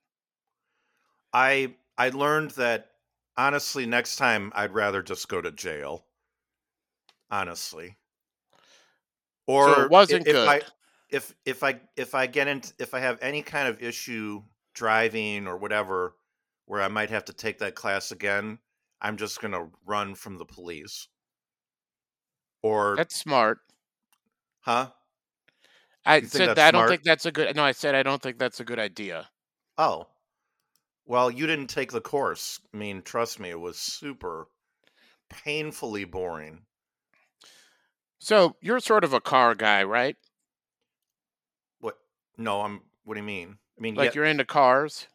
I 1.34 1.76
I 1.98 2.08
learned 2.08 2.52
that 2.52 2.94
honestly 3.36 3.84
next 3.84 4.16
time 4.16 4.50
I'd 4.54 4.72
rather 4.72 5.02
just 5.02 5.28
go 5.28 5.42
to 5.42 5.52
jail. 5.52 6.06
Honestly. 7.32 7.98
Or 9.46 9.84
it 9.84 9.88
wasn't 9.88 10.26
i- 10.26 10.30
if 10.30 10.46
I 10.46 10.62
good. 10.62 10.72
if 11.08 11.34
if 11.44 11.62
I 11.62 11.80
if 11.96 12.14
I 12.14 12.26
get 12.26 12.48
into 12.48 12.74
if 12.80 12.92
I 12.94 12.98
have 13.00 13.18
any 13.22 13.42
kind 13.42 13.68
of 13.68 13.80
issue 13.82 14.42
driving 14.74 15.46
or 15.46 15.56
whatever 15.58 16.16
where 16.66 16.82
I 16.82 16.88
might 16.88 17.10
have 17.10 17.24
to 17.26 17.32
take 17.32 17.58
that 17.58 17.74
class 17.76 18.10
again, 18.10 18.58
I'm 19.00 19.16
just 19.16 19.40
going 19.40 19.52
to 19.52 19.70
run 19.84 20.14
from 20.16 20.38
the 20.38 20.46
police. 20.46 21.08
Or 22.62 22.96
That's 22.96 23.14
smart. 23.14 23.60
huh? 24.60 24.92
I 26.04 26.16
You 26.16 26.26
said 26.26 26.56
that 26.56 26.58
I 26.58 26.70
don't 26.70 26.88
think 26.88 27.02
that's 27.04 27.26
a 27.26 27.32
good. 27.32 27.54
No, 27.54 27.64
I 27.64 27.72
said 27.72 27.94
I 27.94 28.02
don't 28.02 28.20
think 28.20 28.38
that's 28.38 28.60
a 28.60 28.64
good 28.64 28.78
idea. 28.78 29.28
Oh. 29.78 30.06
Well, 31.06 31.30
you 31.30 31.46
didn't 31.46 31.68
take 31.68 31.92
the 31.92 32.00
course. 32.00 32.60
I 32.72 32.76
mean, 32.76 33.02
trust 33.02 33.40
me, 33.40 33.50
it 33.50 33.60
was 33.60 33.78
super 33.78 34.48
painfully 35.28 36.04
boring. 36.04 36.62
So 38.18 38.56
you're 38.60 38.80
sort 38.80 39.04
of 39.04 39.12
a 39.12 39.20
car 39.20 39.54
guy, 39.54 39.82
right? 39.82 40.16
What? 41.80 41.98
No, 42.38 42.62
I'm. 42.62 42.82
What 43.04 43.14
do 43.14 43.20
you 43.20 43.26
mean? 43.26 43.58
I 43.76 43.80
mean, 43.80 43.94
Like 43.96 44.10
yeah, 44.10 44.12
you're 44.14 44.24
into 44.24 44.44
cars. 44.44 45.08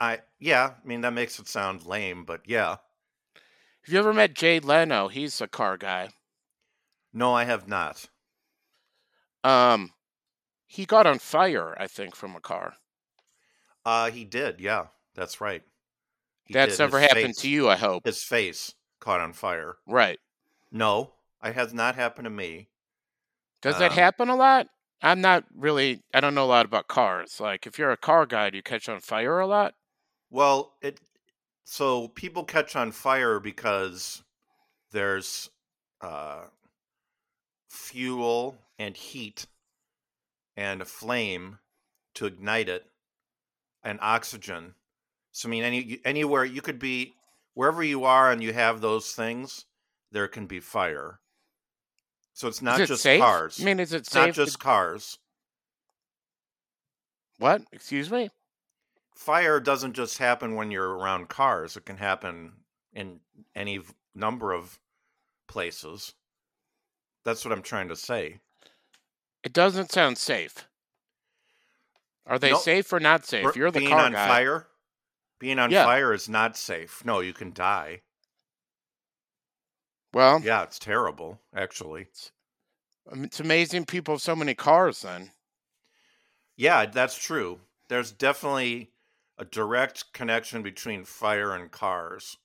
I 0.00 0.20
yeah. 0.40 0.72
I 0.82 0.86
mean, 0.86 1.02
that 1.02 1.12
makes 1.12 1.38
it 1.38 1.48
sound 1.48 1.86
lame, 1.86 2.24
but 2.24 2.42
yeah. 2.46 2.76
Have 3.86 3.92
you 3.92 3.98
ever 4.00 4.12
met 4.12 4.34
Jay 4.34 4.58
Leno? 4.58 5.06
He's 5.06 5.40
a 5.40 5.46
car 5.46 5.76
guy. 5.76 6.10
No, 7.12 7.32
I 7.32 7.44
have 7.44 7.68
not. 7.68 8.08
Um, 9.46 9.92
he 10.66 10.84
got 10.86 11.06
on 11.06 11.18
fire, 11.18 11.74
I 11.78 11.86
think, 11.86 12.16
from 12.16 12.34
a 12.34 12.40
car. 12.40 12.74
Uh, 13.84 14.10
he 14.10 14.24
did. 14.24 14.60
Yeah, 14.60 14.86
that's 15.14 15.40
right. 15.40 15.62
He 16.44 16.54
That's 16.54 16.76
did. 16.76 16.82
never 16.84 16.98
His 17.00 17.08
happened 17.08 17.26
face- 17.26 17.36
to 17.38 17.48
you, 17.48 17.68
I 17.68 17.76
hope. 17.76 18.04
His 18.04 18.22
face 18.22 18.74
caught 19.00 19.20
on 19.20 19.32
fire. 19.32 19.76
Right. 19.86 20.18
No, 20.70 21.12
it 21.42 21.54
has 21.54 21.72
not 21.74 21.94
happened 21.96 22.26
to 22.26 22.30
me. 22.30 22.68
Does 23.62 23.78
that 23.78 23.92
Um, 23.92 23.96
happen 23.96 24.28
a 24.28 24.36
lot? 24.36 24.68
I'm 25.02 25.20
not 25.20 25.44
really. 25.54 26.02
I 26.14 26.20
don't 26.20 26.34
know 26.34 26.44
a 26.44 26.46
lot 26.46 26.66
about 26.66 26.88
cars. 26.88 27.40
Like, 27.40 27.66
if 27.66 27.78
you're 27.78 27.90
a 27.90 27.96
car 27.96 28.26
guy, 28.26 28.50
do 28.50 28.56
you 28.56 28.62
catch 28.62 28.88
on 28.88 29.00
fire 29.00 29.38
a 29.40 29.46
lot? 29.46 29.74
Well, 30.30 30.74
it 30.80 31.00
so 31.64 32.08
people 32.08 32.44
catch 32.44 32.76
on 32.76 32.92
fire 32.92 33.40
because 33.40 34.22
there's 34.92 35.50
uh, 36.00 36.44
fuel 37.68 38.56
and 38.78 38.96
heat 38.96 39.46
and 40.56 40.82
a 40.82 40.84
flame 40.84 41.58
to 42.14 42.26
ignite 42.26 42.68
it 42.68 42.86
and 43.82 43.98
oxygen. 44.00 44.74
So 45.32 45.48
I 45.48 45.50
mean, 45.50 45.64
any 45.64 46.00
anywhere 46.04 46.44
you 46.44 46.62
could 46.62 46.78
be 46.78 47.14
wherever 47.54 47.82
you 47.82 48.04
are 48.04 48.30
and 48.30 48.42
you 48.42 48.52
have 48.52 48.80
those 48.80 49.12
things, 49.12 49.66
there 50.12 50.28
can 50.28 50.46
be 50.46 50.60
fire. 50.60 51.20
So 52.32 52.48
it's 52.48 52.62
not 52.62 52.80
it 52.80 52.86
just 52.86 53.02
safe? 53.02 53.20
cars. 53.20 53.60
I 53.60 53.64
mean, 53.64 53.80
is 53.80 53.92
it 53.92 53.98
it's 53.98 54.10
safe? 54.12 54.26
not 54.28 54.34
to- 54.34 54.44
just 54.44 54.58
cars. 54.58 55.18
what? 57.38 57.62
Excuse 57.72 58.10
me. 58.10 58.30
fire 59.14 59.60
doesn't 59.60 59.94
just 59.94 60.18
happen 60.18 60.54
when 60.54 60.70
you're 60.70 60.96
around 60.96 61.28
cars. 61.28 61.76
It 61.76 61.86
can 61.86 61.96
happen 61.96 62.52
in 62.92 63.20
any 63.54 63.80
number 64.14 64.52
of 64.52 64.78
places. 65.48 66.14
That's 67.26 67.44
what 67.44 67.50
I'm 67.50 67.60
trying 67.62 67.88
to 67.88 67.96
say. 67.96 68.38
It 69.42 69.52
doesn't 69.52 69.90
sound 69.90 70.16
safe. 70.16 70.68
Are 72.24 72.38
they 72.38 72.52
No, 72.52 72.58
safe 72.58 72.92
or 72.92 73.00
not 73.00 73.26
safe? 73.26 73.56
You're 73.56 73.72
the 73.72 73.80
being 73.80 73.90
car 73.90 74.06
on 74.06 74.12
guy. 74.12 74.28
fire, 74.28 74.68
being 75.40 75.58
on 75.58 75.72
Yeah. 75.72 75.84
fire 75.84 76.12
is 76.12 76.28
not 76.28 76.56
safe. 76.56 77.04
No, 77.04 77.18
you 77.18 77.32
can 77.32 77.52
die. 77.52 78.02
Well, 80.12 80.40
Yeah, 80.40 80.62
it's 80.62 80.78
terrible, 80.78 81.40
actually. 81.52 82.06
I 83.10 83.14
mean, 83.14 83.18
um, 83.20 83.24
it's 83.24 83.40
amazing 83.40 83.86
people 83.86 84.14
have 84.14 84.22
so 84.22 84.36
many 84.36 84.54
cars. 84.54 85.02
Then 85.02 85.32
Yeah, 86.56 86.86
that's 86.86 87.18
true. 87.18 87.60
There's 87.88 88.12
definitely 88.12 88.92
a 89.36 89.44
direct 89.44 90.12
connection 90.12 90.62
between 90.62 91.04
fire 91.04 91.52
and 91.54 91.72
cars. 91.72 92.38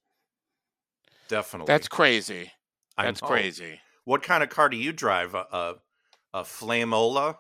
Definitely. 1.28 1.68
that's 1.68 1.88
crazy. 1.88 2.52
I 2.98 3.06
That's 3.06 3.22
crazy. 3.22 3.80
What 4.12 4.24
kind 4.24 4.44
of 4.44 4.50
car 4.50 4.68
do 4.68 4.76
you 4.76 4.92
drive? 4.92 5.36
A 5.36 5.46
a, 5.54 5.76
a 6.34 6.42
Flameola? 6.44 7.38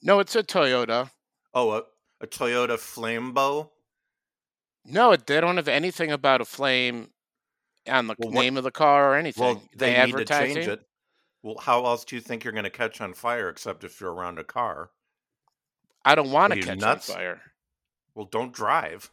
No, 0.00 0.20
it's 0.20 0.36
a 0.36 0.44
Toyota. 0.44 1.10
Oh, 1.54 1.72
a, 1.72 1.82
a 2.20 2.28
Toyota 2.28 2.76
Flamebo? 2.76 3.70
No, 4.84 5.16
they 5.16 5.40
don't 5.40 5.56
have 5.56 5.66
anything 5.66 6.12
about 6.12 6.40
a 6.40 6.44
flame 6.44 7.10
on 7.88 8.06
the 8.06 8.14
Well, 8.16 8.30
what- 8.30 8.42
name 8.42 8.56
of 8.56 8.62
the 8.62 8.70
car 8.70 9.10
or 9.12 9.16
anything. 9.16 9.42
Well, 9.42 9.62
they, 9.76 10.04
need 10.06 10.16
to 10.16 10.24
change 10.24 10.58
it. 10.58 10.86
Well, 11.42 11.56
how 11.60 11.84
else 11.84 12.04
do 12.04 12.14
you 12.14 12.22
think 12.22 12.44
you're 12.44 12.52
going 12.52 12.62
to 12.62 12.70
catch 12.70 13.00
on 13.00 13.12
fire 13.12 13.48
except 13.48 13.82
if 13.82 14.00
you're 14.00 14.12
around 14.12 14.38
a 14.38 14.44
car? 14.44 14.90
I 16.04 16.14
don't 16.14 16.30
want 16.30 16.52
to 16.52 16.60
catch 16.60 16.78
nuts? 16.78 17.10
on 17.10 17.16
fire. 17.16 17.40
Well, 18.14 18.26
don't 18.26 18.52
drive. 18.52 19.10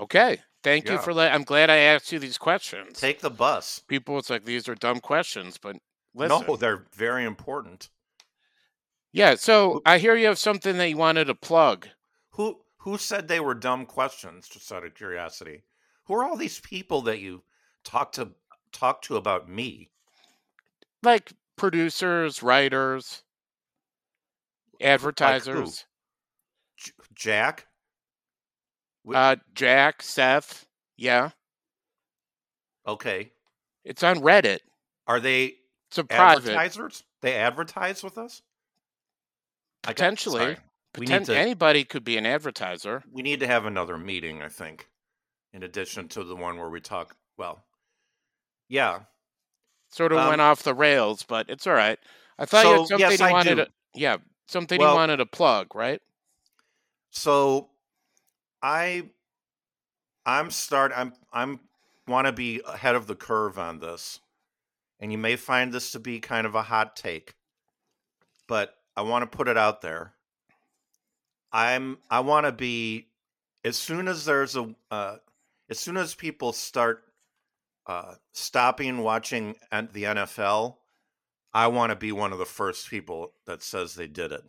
Okay. 0.00 0.40
Thank 0.62 0.88
you 0.88 0.98
for 0.98 1.12
let. 1.12 1.32
I'm 1.32 1.44
glad 1.44 1.70
I 1.70 1.76
asked 1.78 2.12
you 2.12 2.18
these 2.18 2.38
questions. 2.38 3.00
Take 3.00 3.20
the 3.20 3.30
bus. 3.30 3.80
People, 3.88 4.18
it's 4.18 4.30
like 4.30 4.44
these 4.44 4.68
are 4.68 4.74
dumb 4.74 5.00
questions, 5.00 5.58
but 5.60 5.76
listen. 6.14 6.44
No, 6.46 6.56
they're 6.56 6.86
very 6.94 7.24
important. 7.24 7.90
Yeah. 9.12 9.34
So 9.34 9.82
I 9.84 9.98
hear 9.98 10.14
you 10.14 10.26
have 10.26 10.38
something 10.38 10.78
that 10.78 10.88
you 10.88 10.96
wanted 10.96 11.24
to 11.26 11.34
plug. 11.34 11.88
Who 12.30 12.60
who 12.78 12.98
said 12.98 13.28
they 13.28 13.40
were 13.40 13.54
dumb 13.54 13.86
questions? 13.86 14.48
Just 14.48 14.70
out 14.72 14.84
of 14.84 14.94
curiosity, 14.94 15.64
who 16.04 16.14
are 16.14 16.24
all 16.24 16.36
these 16.36 16.60
people 16.60 17.02
that 17.02 17.18
you 17.18 17.42
talk 17.84 18.12
to 18.12 18.30
talk 18.72 19.02
to 19.02 19.16
about 19.16 19.48
me? 19.48 19.90
like 21.02 21.32
producers, 21.56 22.42
writers, 22.42 23.22
advertisers. 24.80 25.86
J- 26.76 26.92
Jack? 27.14 27.66
Uh, 29.12 29.36
Jack, 29.54 30.02
Seth. 30.02 30.66
Yeah, 30.96 31.30
okay. 32.86 33.32
it's 33.84 34.02
on 34.02 34.16
Reddit. 34.20 34.60
Are 35.06 35.18
they 35.20 35.54
It's 35.88 35.98
a 35.98 36.04
private. 36.04 36.44
advertisers? 36.50 37.02
They 37.22 37.34
advertise 37.34 38.02
with 38.04 38.18
us? 38.18 38.42
Potentially. 39.82 40.56
need 40.98 41.24
to 41.24 41.36
Anybody 41.36 41.84
could 41.84 42.04
be 42.04 42.16
an 42.16 42.26
advertiser. 42.26 43.02
we 43.10 43.22
need 43.22 43.40
to 43.40 43.46
have 43.48 43.64
another 43.66 43.98
meeting, 43.98 44.42
I 44.42 44.48
think, 44.48 44.88
in 45.52 45.62
addition 45.64 46.06
to 46.08 46.22
the 46.24 46.36
one 46.36 46.58
where 46.58 46.68
we 46.70 46.80
talk. 46.80 47.16
Well, 47.36 47.64
yeah. 48.68 49.00
Sort 49.90 50.12
of 50.12 50.18
Um, 50.18 50.28
went 50.28 50.40
off 50.40 50.62
the 50.62 50.74
rails, 50.74 51.24
but 51.24 51.50
it's 51.50 51.66
all 51.66 51.74
right. 51.74 51.98
I 52.38 52.44
thought 52.46 52.64
you 52.64 52.70
had 52.70 52.86
something 52.86 52.98
yes, 53.10 53.20
you 53.20 53.30
wanted 53.30 53.54
do. 53.56 53.64
to. 53.64 53.70
Yeah, 53.94 54.16
something 54.46 54.78
Well- 54.78 54.90
you 54.92 54.96
wanted 54.96 55.16
to 55.16 55.26
plug, 55.26 55.74
right? 55.74 56.00
So, 57.10 57.68
I, 58.62 59.10
I'm 60.24 60.50
start. 60.50 60.92
I'm 60.94 61.12
I'm 61.32 61.60
want 62.06 62.26
to 62.26 62.32
be 62.32 62.60
ahead 62.66 62.94
of 62.94 63.06
the 63.06 63.14
curve 63.14 63.58
on 63.58 63.80
this, 63.80 64.20
and 65.00 65.10
you 65.10 65.18
may 65.18 65.36
find 65.36 65.72
this 65.72 65.92
to 65.92 66.00
be 66.00 66.20
kind 66.20 66.46
of 66.46 66.54
a 66.54 66.62
hot 66.62 66.96
take, 66.96 67.34
but 68.46 68.76
I 68.96 69.02
want 69.02 69.22
to 69.22 69.36
put 69.36 69.48
it 69.48 69.56
out 69.56 69.80
there. 69.80 70.12
I'm 71.52 71.98
I 72.10 72.20
want 72.20 72.46
to 72.46 72.52
be 72.52 73.08
as 73.64 73.76
soon 73.76 74.08
as 74.08 74.24
there's 74.24 74.56
a 74.56 74.74
uh, 74.90 75.16
as 75.68 75.78
soon 75.78 75.96
as 75.96 76.14
people 76.14 76.52
start 76.52 77.04
uh, 77.86 78.14
stopping 78.32 78.98
watching 78.98 79.56
the 79.70 80.04
NFL, 80.04 80.76
I 81.52 81.66
want 81.66 81.90
to 81.90 81.96
be 81.96 82.12
one 82.12 82.32
of 82.32 82.38
the 82.38 82.44
first 82.44 82.88
people 82.88 83.32
that 83.46 83.62
says 83.62 83.94
they 83.94 84.06
did 84.06 84.32
it. 84.32 84.44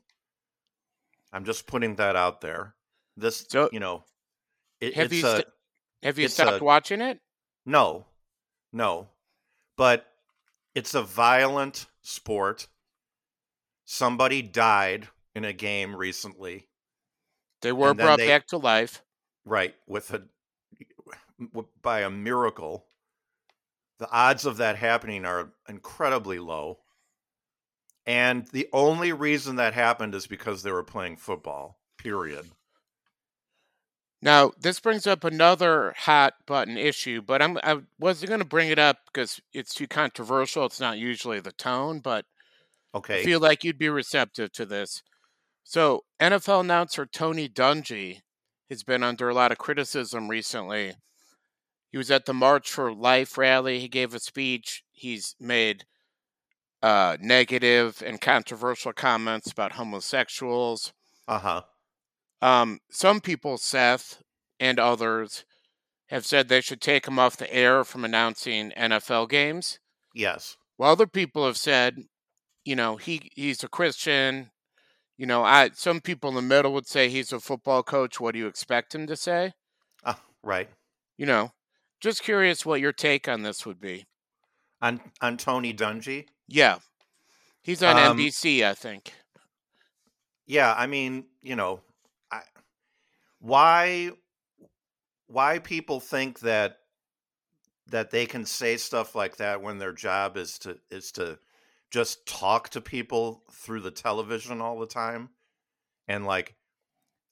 I'm 1.32 1.46
just 1.46 1.66
putting 1.66 1.96
that 1.96 2.16
out 2.16 2.42
there. 2.42 2.76
This, 3.16 3.46
So, 3.50 3.70
you 3.72 3.80
know, 3.80 4.04
it, 4.82 4.96
have 4.96 5.06
it's 5.12 5.22
you 5.22 5.28
a 5.28 5.32
st- 5.38 5.48
Have 6.04 6.18
you 6.20 6.28
stopped 6.28 6.62
a- 6.62 6.64
watching 6.64 7.02
it? 7.02 7.20
no, 7.66 8.06
no, 8.72 9.08
but 9.78 10.06
it's 10.76 10.94
a 10.96 11.02
violent 11.04 11.86
sport. 12.02 12.68
Somebody 13.86 14.42
died 14.42 15.10
in 15.36 15.46
a 15.46 15.54
game 15.54 15.96
recently, 15.96 16.68
They 17.62 17.72
were 17.72 17.94
brought 17.94 18.18
they- 18.18 18.28
back 18.28 18.48
to 18.48 18.58
life. 18.58 19.04
right? 19.46 19.76
With 19.88 20.12
a 20.14 20.24
by 21.82 22.02
a 22.02 22.10
miracle. 22.10 22.86
The 24.00 24.10
odds 24.10 24.46
of 24.46 24.58
that 24.58 24.76
happening 24.78 25.26
are 25.26 25.52
incredibly 25.70 26.40
low. 26.40 26.80
And 28.06 28.48
the 28.48 28.68
only 28.74 29.14
reason 29.14 29.58
that 29.58 29.74
happened 29.74 30.14
is 30.16 30.28
because 30.28 30.64
they 30.64 30.72
were 30.72 30.84
playing 30.84 31.18
football. 31.18 31.80
Period. 31.98 32.50
Now, 34.24 34.54
this 34.58 34.80
brings 34.80 35.06
up 35.06 35.26
another 35.26 35.94
hot 35.98 36.36
button 36.46 36.78
issue, 36.78 37.22
but 37.22 37.42
I'm 37.42 37.58
I 37.62 37.82
wasn't 38.00 38.30
going 38.30 38.40
to 38.40 38.46
bring 38.46 38.70
it 38.70 38.80
up 38.80 39.00
because 39.06 39.42
it's 39.52 39.74
too 39.74 39.86
controversial. 39.86 40.66
It's 40.66 40.80
not 40.80 40.98
usually 40.98 41.42
the 41.42 41.52
tone, 41.52 42.00
but 42.00 42.24
okay. 42.96 43.20
I 43.20 43.24
feel 43.26 43.42
like 43.42 43.66
you'd 43.66 43.78
be 43.78 43.90
receptive 43.90 44.54
to 44.54 44.66
this. 44.66 45.04
So, 45.66 46.06
NFL 46.22 46.62
announcer 46.62 47.06
Tony 47.06 47.50
Dungy 47.50 48.22
has 48.70 48.84
been 48.84 49.04
under 49.04 49.28
a 49.28 49.34
lot 49.34 49.52
of 49.52 49.58
criticism 49.58 50.30
recently. 50.30 50.94
He 51.92 51.98
was 51.98 52.10
at 52.10 52.26
the 52.26 52.34
March 52.34 52.72
for 52.72 52.94
Life 52.94 53.38
rally. 53.38 53.80
He 53.80 53.90
gave 53.90 54.14
a 54.14 54.22
speech. 54.22 54.86
He's 54.94 55.36
made 55.38 55.84
uh, 56.82 57.18
negative 57.20 58.02
and 58.06 58.22
controversial 58.22 58.94
comments 58.94 59.52
about 59.52 59.74
homosexuals. 59.74 60.94
Uh 61.28 61.40
huh. 61.40 61.62
Um, 62.44 62.80
some 62.92 63.22
people, 63.22 63.58
Seth 63.58 64.22
and 64.60 64.78
others, 64.78 65.46
have 66.08 66.26
said 66.26 66.50
they 66.50 66.60
should 66.60 66.82
take 66.82 67.08
him 67.08 67.18
off 67.18 67.38
the 67.38 67.52
air 67.54 67.86
from 67.86 68.04
announcing 68.04 68.72
NFL 68.78 69.30
games. 69.30 69.80
Yes. 70.14 70.58
While 70.76 70.92
other 70.92 71.08
people 71.08 71.46
have 71.46 71.56
said, 71.56 72.00
you 72.66 72.76
know, 72.76 72.98
he 72.98 73.32
he's 73.34 73.64
a 73.64 73.70
Christian. 73.70 74.52
You 75.18 75.26
know, 75.26 75.44
I 75.44 75.70
some 75.74 76.02
people 76.02 76.30
in 76.30 76.36
the 76.36 76.42
middle 76.42 76.74
would 76.74 76.88
say 76.88 77.08
he's 77.08 77.32
a 77.32 77.40
football 77.40 77.82
coach. 77.82 78.20
What 78.20 78.34
do 78.34 78.40
you 78.40 78.48
expect 78.48 78.94
him 78.94 79.08
to 79.08 79.16
say? 79.16 79.54
Ah, 80.04 80.20
right. 80.44 80.70
You 81.18 81.26
know, 81.26 81.52
just 82.02 82.24
curious 82.24 82.66
what 82.66 82.82
your 82.82 82.92
take 82.92 83.30
on 83.30 83.44
this 83.44 83.66
would 83.66 83.80
be. 83.80 84.06
On 84.82 85.00
on 85.22 85.38
Tony 85.38 85.74
Dungy. 85.74 86.26
Yeah, 86.48 86.80
he's 87.62 87.82
on 87.82 87.98
Um, 87.98 88.18
NBC, 88.18 88.66
I 88.66 88.74
think. 88.74 89.14
Yeah, 90.46 90.74
I 90.78 90.88
mean, 90.88 91.26
you 91.42 91.56
know, 91.56 91.80
why 93.44 94.10
why 95.28 95.60
people 95.60 96.00
think 96.00 96.40
that 96.40 96.78
that 97.88 98.10
they 98.10 98.26
can 98.26 98.46
say 98.46 98.78
stuff 98.78 99.16
like 99.16 99.36
that 99.36 99.62
when 99.62 99.80
their 99.80 99.92
job 99.92 100.38
is 100.38 100.58
to 100.60 100.80
is 100.90 101.12
to 101.12 101.38
just 101.92 102.26
talk 102.26 102.70
to 102.70 102.80
people 102.80 103.44
through 103.52 103.82
the 103.82 103.92
television 103.92 104.62
all 104.62 104.80
the 104.80 104.88
time? 104.88 105.30
And 106.08 106.26
like 106.26 106.56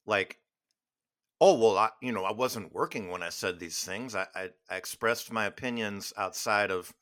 like 0.04 0.36
oh 1.40 1.58
well 1.58 1.78
I, 1.78 1.88
you 2.02 2.12
know 2.12 2.24
i 2.24 2.32
wasn't 2.32 2.74
working 2.74 3.08
when 3.08 3.22
i 3.22 3.30
said 3.30 3.58
these 3.58 3.82
things. 3.82 4.14
I 4.14 4.26
i, 4.34 4.50
I 4.68 4.76
expressed 4.76 5.32
my 5.32 5.46
opinions 5.46 6.12
outside 6.18 6.70
of 6.70 6.92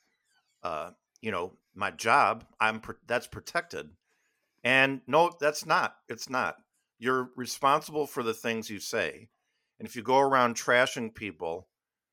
uh 0.62 0.90
you 1.21 1.33
know 1.33 1.55
my 1.75 1.90
job. 1.90 2.45
I'm 2.61 2.81
that's 3.09 3.26
protected. 3.26 3.90
And 4.62 5.00
no 5.09 5.33
that's 5.40 5.67
not 5.67 5.97
it's 6.09 6.31
not 6.31 6.59
you're 7.00 7.30
responsible 7.35 8.07
for 8.07 8.23
the 8.23 8.35
things 8.35 8.71
you 8.71 8.78
say 8.78 9.28
and 9.80 9.88
if 9.88 9.97
you 9.97 10.02
go 10.02 10.21
around 10.21 10.54
trashing 10.54 11.12
people 11.12 11.66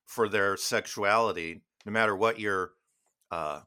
for 0.05 0.27
their 0.27 0.57
sexuality 0.57 1.61
no 1.85 1.91
matter 1.91 2.15
what 2.15 2.39
your 2.39 2.71
uh 3.29 3.59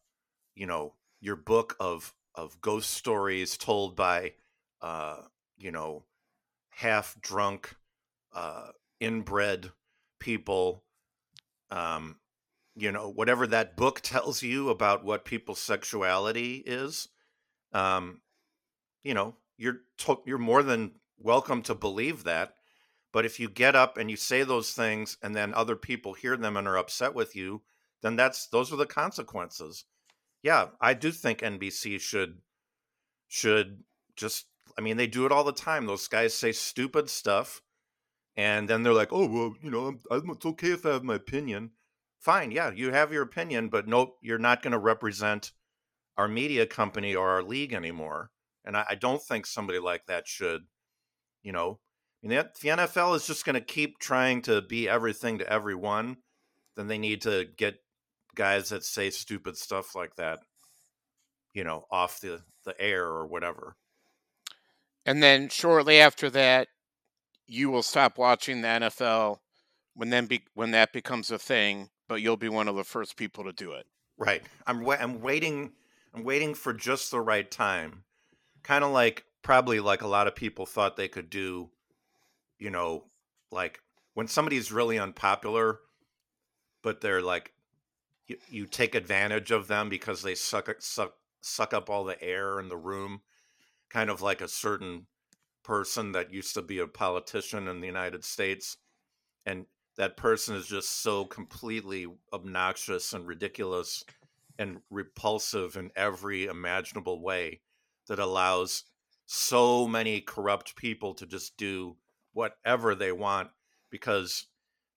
you 0.57 0.67
know 0.67 0.95
your 1.21 1.37
book 1.37 1.77
of 1.79 2.13
of 2.35 2.61
ghost 2.61 2.91
stories 2.91 3.57
told 3.57 3.95
by 3.95 4.33
uh 4.83 5.19
you 5.59 5.71
know 5.71 6.05
half 6.71 7.17
drunk 7.21 7.77
uh 8.33 8.69
inbred 8.99 9.71
people 10.19 10.83
um 11.71 12.17
you 12.77 12.91
know 12.91 13.11
whatever 13.11 13.47
that 13.47 13.77
book 13.77 14.01
tells 14.03 14.43
you 14.43 14.71
about 14.71 15.05
what 15.05 15.25
people's 15.25 15.61
sexuality 15.61 16.63
is 16.67 17.09
um 17.73 18.21
you 19.05 19.13
know 19.13 19.35
you're 19.59 19.81
to- 19.99 20.23
you're 20.25 20.39
more 20.39 20.63
than 20.63 20.93
welcome 21.23 21.61
to 21.63 21.75
believe 21.75 22.25
that 22.25 22.55
but 23.13 23.27
if 23.27 23.41
you 23.41 23.49
get 23.49 23.75
up 23.75 23.99
and 23.99 24.11
you 24.11 24.17
say 24.17 24.43
those 24.43 24.73
things 24.73 25.19
and 25.23 25.35
then 25.35 25.53
other 25.53 25.77
people 25.77 26.15
hear 26.15 26.37
them 26.37 26.57
and 26.57 26.67
are 26.67 26.79
upset 26.79 27.15
with 27.15 27.37
you 27.37 27.63
then 28.03 28.17
that's 28.17 28.47
those 28.47 28.73
are 28.73 28.77
the 28.77 28.87
consequences. 28.87 29.85
Yeah 30.43 30.69
i 30.81 30.95
do 30.95 31.13
think 31.13 31.41
nbc 31.41 32.01
should 32.01 32.39
should 33.29 33.83
just 34.17 34.47
i 34.79 34.81
mean 34.81 34.97
they 34.97 35.07
do 35.07 35.27
it 35.27 35.33
all 35.33 35.45
the 35.45 35.53
time. 35.53 35.87
Those 35.87 36.09
guys 36.09 36.35
say 36.35 36.53
stupid 36.53 37.11
stuff 37.11 37.61
and 38.37 38.69
then 38.69 38.83
they're 38.83 38.95
like 38.95 39.13
oh 39.13 39.27
well 39.27 39.55
you 39.63 39.71
know 39.71 39.99
I'm, 40.11 40.31
it's 40.31 40.47
okay 40.47 40.73
if 40.73 40.87
i 40.87 40.91
have 40.91 41.05
my 41.05 41.17
opinion. 41.17 41.73
Fine 42.19 42.51
yeah 42.51 42.71
you 42.71 42.93
have 42.93 43.13
your 43.13 43.23
opinion 43.23 43.69
but 43.69 43.87
nope, 43.87 44.17
you're 44.23 44.39
not 44.39 44.63
going 44.63 44.73
to 44.73 44.79
represent 44.79 45.53
our 46.17 46.29
media 46.29 46.67
company 46.67 47.15
or 47.15 47.29
our 47.29 47.43
league 47.43 47.75
anymore 47.75 48.31
and 48.65 48.77
I, 48.77 48.85
I 48.91 48.95
don't 48.95 49.23
think 49.23 49.47
somebody 49.47 49.79
like 49.79 50.07
that 50.07 50.27
should 50.27 50.63
you 51.43 51.53
know 51.53 51.79
I 52.23 52.27
mean, 52.27 52.37
the, 52.39 52.51
the 52.61 52.69
nfl 52.69 53.17
is 53.17 53.27
just 53.27 53.45
going 53.45 53.55
to 53.55 53.61
keep 53.61 53.99
trying 53.99 54.43
to 54.43 54.63
be 54.63 54.89
everything 54.89 55.39
to 55.39 55.51
everyone 55.51 56.19
then 56.77 56.87
they 56.89 56.99
need 56.99 57.23
to 57.23 57.47
get 57.57 57.77
guys 58.35 58.69
that 58.71 58.85
say 58.85 59.11
stupid 59.11 59.57
stuff 59.57 59.95
like 59.95 60.17
that 60.17 60.41
you 61.55 61.65
know 61.65 61.85
off 61.91 62.21
the 62.21 62.43
the 62.65 62.79
air 62.81 63.05
or 63.07 63.27
whatever 63.27 63.77
And 65.07 65.23
then 65.23 65.49
shortly 65.49 65.99
after 66.01 66.31
that, 66.31 66.69
you 67.47 67.71
will 67.71 67.83
stop 67.83 68.19
watching 68.19 68.61
the 68.63 68.69
NFL 68.69 69.39
when 69.95 70.11
then 70.11 70.27
be, 70.27 70.43
when 70.55 70.71
that 70.73 70.93
becomes 70.93 71.31
a 71.31 71.39
thing, 71.39 71.91
but 72.09 72.23
you'll 72.23 72.37
be 72.37 72.49
one 72.49 72.69
of 72.69 72.77
the 72.77 72.85
first 72.85 73.17
people 73.17 73.45
to 73.45 73.53
do 73.53 73.73
it. 73.73 73.87
Right. 74.19 74.43
I'm 74.67 74.83
wa- 74.83 74.99
I'm 75.01 75.21
waiting 75.21 75.73
I'm 76.15 76.25
waiting 76.25 76.55
for 76.55 76.73
just 76.73 77.11
the 77.11 77.21
right 77.21 77.51
time. 77.51 78.05
Kind 78.63 78.85
of 78.85 78.91
like 78.93 79.25
probably 79.43 79.81
like 79.81 80.03
a 80.03 80.09
lot 80.09 80.27
of 80.27 80.35
people 80.35 80.67
thought 80.67 80.97
they 80.97 81.09
could 81.09 81.31
do, 81.31 81.71
you 82.59 82.71
know, 82.71 83.05
like 83.51 83.81
when 84.15 84.29
somebody's 84.29 84.73
really 84.73 84.99
unpopular 84.99 85.81
but 86.83 87.01
they're 87.01 87.23
like 87.23 87.53
you, 88.27 88.37
you 88.49 88.67
take 88.67 88.95
advantage 88.95 89.51
of 89.51 89.69
them 89.69 89.89
because 89.89 90.23
they 90.23 90.35
suck 90.35 90.71
suck 90.81 91.15
suck 91.41 91.75
up 91.75 91.89
all 91.89 92.05
the 92.05 92.23
air 92.23 92.61
in 92.61 92.69
the 92.69 92.77
room, 92.77 93.23
kind 93.89 94.11
of 94.11 94.21
like 94.21 94.41
a 94.41 94.49
certain 94.49 95.07
person 95.63 96.13
that 96.13 96.33
used 96.33 96.55
to 96.55 96.63
be 96.63 96.79
a 96.79 96.87
politician 96.87 97.69
in 97.69 97.81
the 97.81 97.87
United 97.87 98.25
States 98.25 98.77
and 99.47 99.67
that 99.97 100.17
person 100.17 100.55
is 100.55 100.67
just 100.67 101.03
so 101.03 101.25
completely 101.25 102.07
obnoxious 102.33 103.13
and 103.13 103.27
ridiculous 103.27 104.05
and 104.59 104.81
repulsive 104.91 105.77
in 105.77 105.91
every 105.97 106.47
imaginable 106.47 107.21
way 107.23 107.61
that 108.09 108.19
allows 108.19 108.85
so 109.33 109.87
many 109.87 110.21
corrupt 110.21 110.75
people 110.75 111.15
to 111.15 111.25
just 111.25 111.57
do 111.57 111.95
whatever 112.33 112.97
they 112.97 113.13
want 113.13 113.49
because 113.89 114.47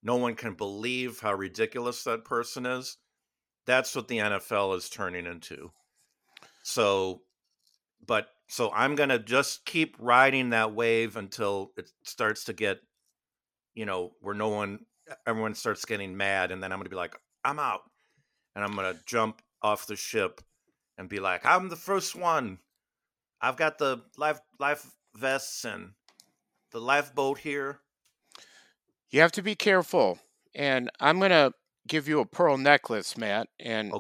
no 0.02 0.16
one 0.16 0.34
can 0.34 0.56
believe 0.56 1.20
how 1.20 1.32
ridiculous 1.36 2.04
that 2.04 2.26
person 2.26 2.66
is. 2.66 2.98
That's 3.68 3.96
what 3.96 4.08
the 4.08 4.18
NFL 4.18 4.76
is 4.76 4.90
turning 4.90 5.28
into. 5.28 5.70
So, 6.64 7.22
but 8.08 8.28
so 8.48 8.72
I'm 8.74 8.96
going 8.96 9.10
to 9.10 9.20
just 9.20 9.68
keep 9.68 9.96
riding 10.00 10.50
that 10.50 10.74
wave 10.74 11.16
until 11.16 11.72
it 11.78 11.92
starts 12.04 12.46
to 12.46 12.54
get, 12.54 12.80
you 13.76 13.86
know, 13.86 14.14
where 14.20 14.34
no 14.34 14.50
one, 14.50 14.80
everyone 15.28 15.54
starts 15.54 15.86
getting 15.86 16.18
mad. 16.18 16.52
And 16.52 16.64
then 16.64 16.72
I'm 16.72 16.80
going 16.80 16.86
to 16.86 16.90
be 16.90 16.96
like, 16.96 17.16
I'm 17.46 17.60
out. 17.60 17.82
And 18.56 18.66
I'm 18.66 18.74
going 18.74 18.92
to 18.92 19.00
jump 19.06 19.44
off 19.62 19.86
the 19.86 19.96
ship 19.96 20.42
and 20.98 21.08
be 21.08 21.20
like, 21.20 21.46
I'm 21.46 21.70
the 21.70 21.76
first 21.76 22.16
one. 22.16 22.58
I've 23.44 23.58
got 23.58 23.78
the 23.78 24.04
life 24.18 24.40
life 24.58 24.90
vests 25.16 25.66
and 25.66 25.94
the 26.72 26.80
lifeboat 26.80 27.40
here. 27.40 27.82
You 29.12 29.22
have 29.22 29.32
to 29.34 29.42
be 29.42 29.56
careful. 29.56 30.20
And 30.56 30.90
I'm 31.00 31.20
going 31.20 31.32
to 31.32 31.54
give 31.88 32.08
you 32.08 32.20
a 32.20 32.26
pearl 32.26 32.58
necklace, 32.58 33.18
Matt. 33.18 33.50
And 33.60 33.92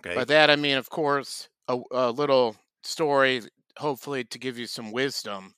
Okay. 0.00 0.14
by 0.14 0.24
that, 0.24 0.50
I 0.50 0.56
mean, 0.56 0.76
of 0.76 0.90
course, 0.90 1.48
a, 1.68 1.78
a 1.90 2.10
little 2.10 2.56
story, 2.82 3.42
hopefully, 3.78 4.24
to 4.24 4.38
give 4.38 4.58
you 4.58 4.66
some 4.66 4.90
wisdom. 4.92 5.54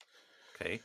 okay. 0.54 0.82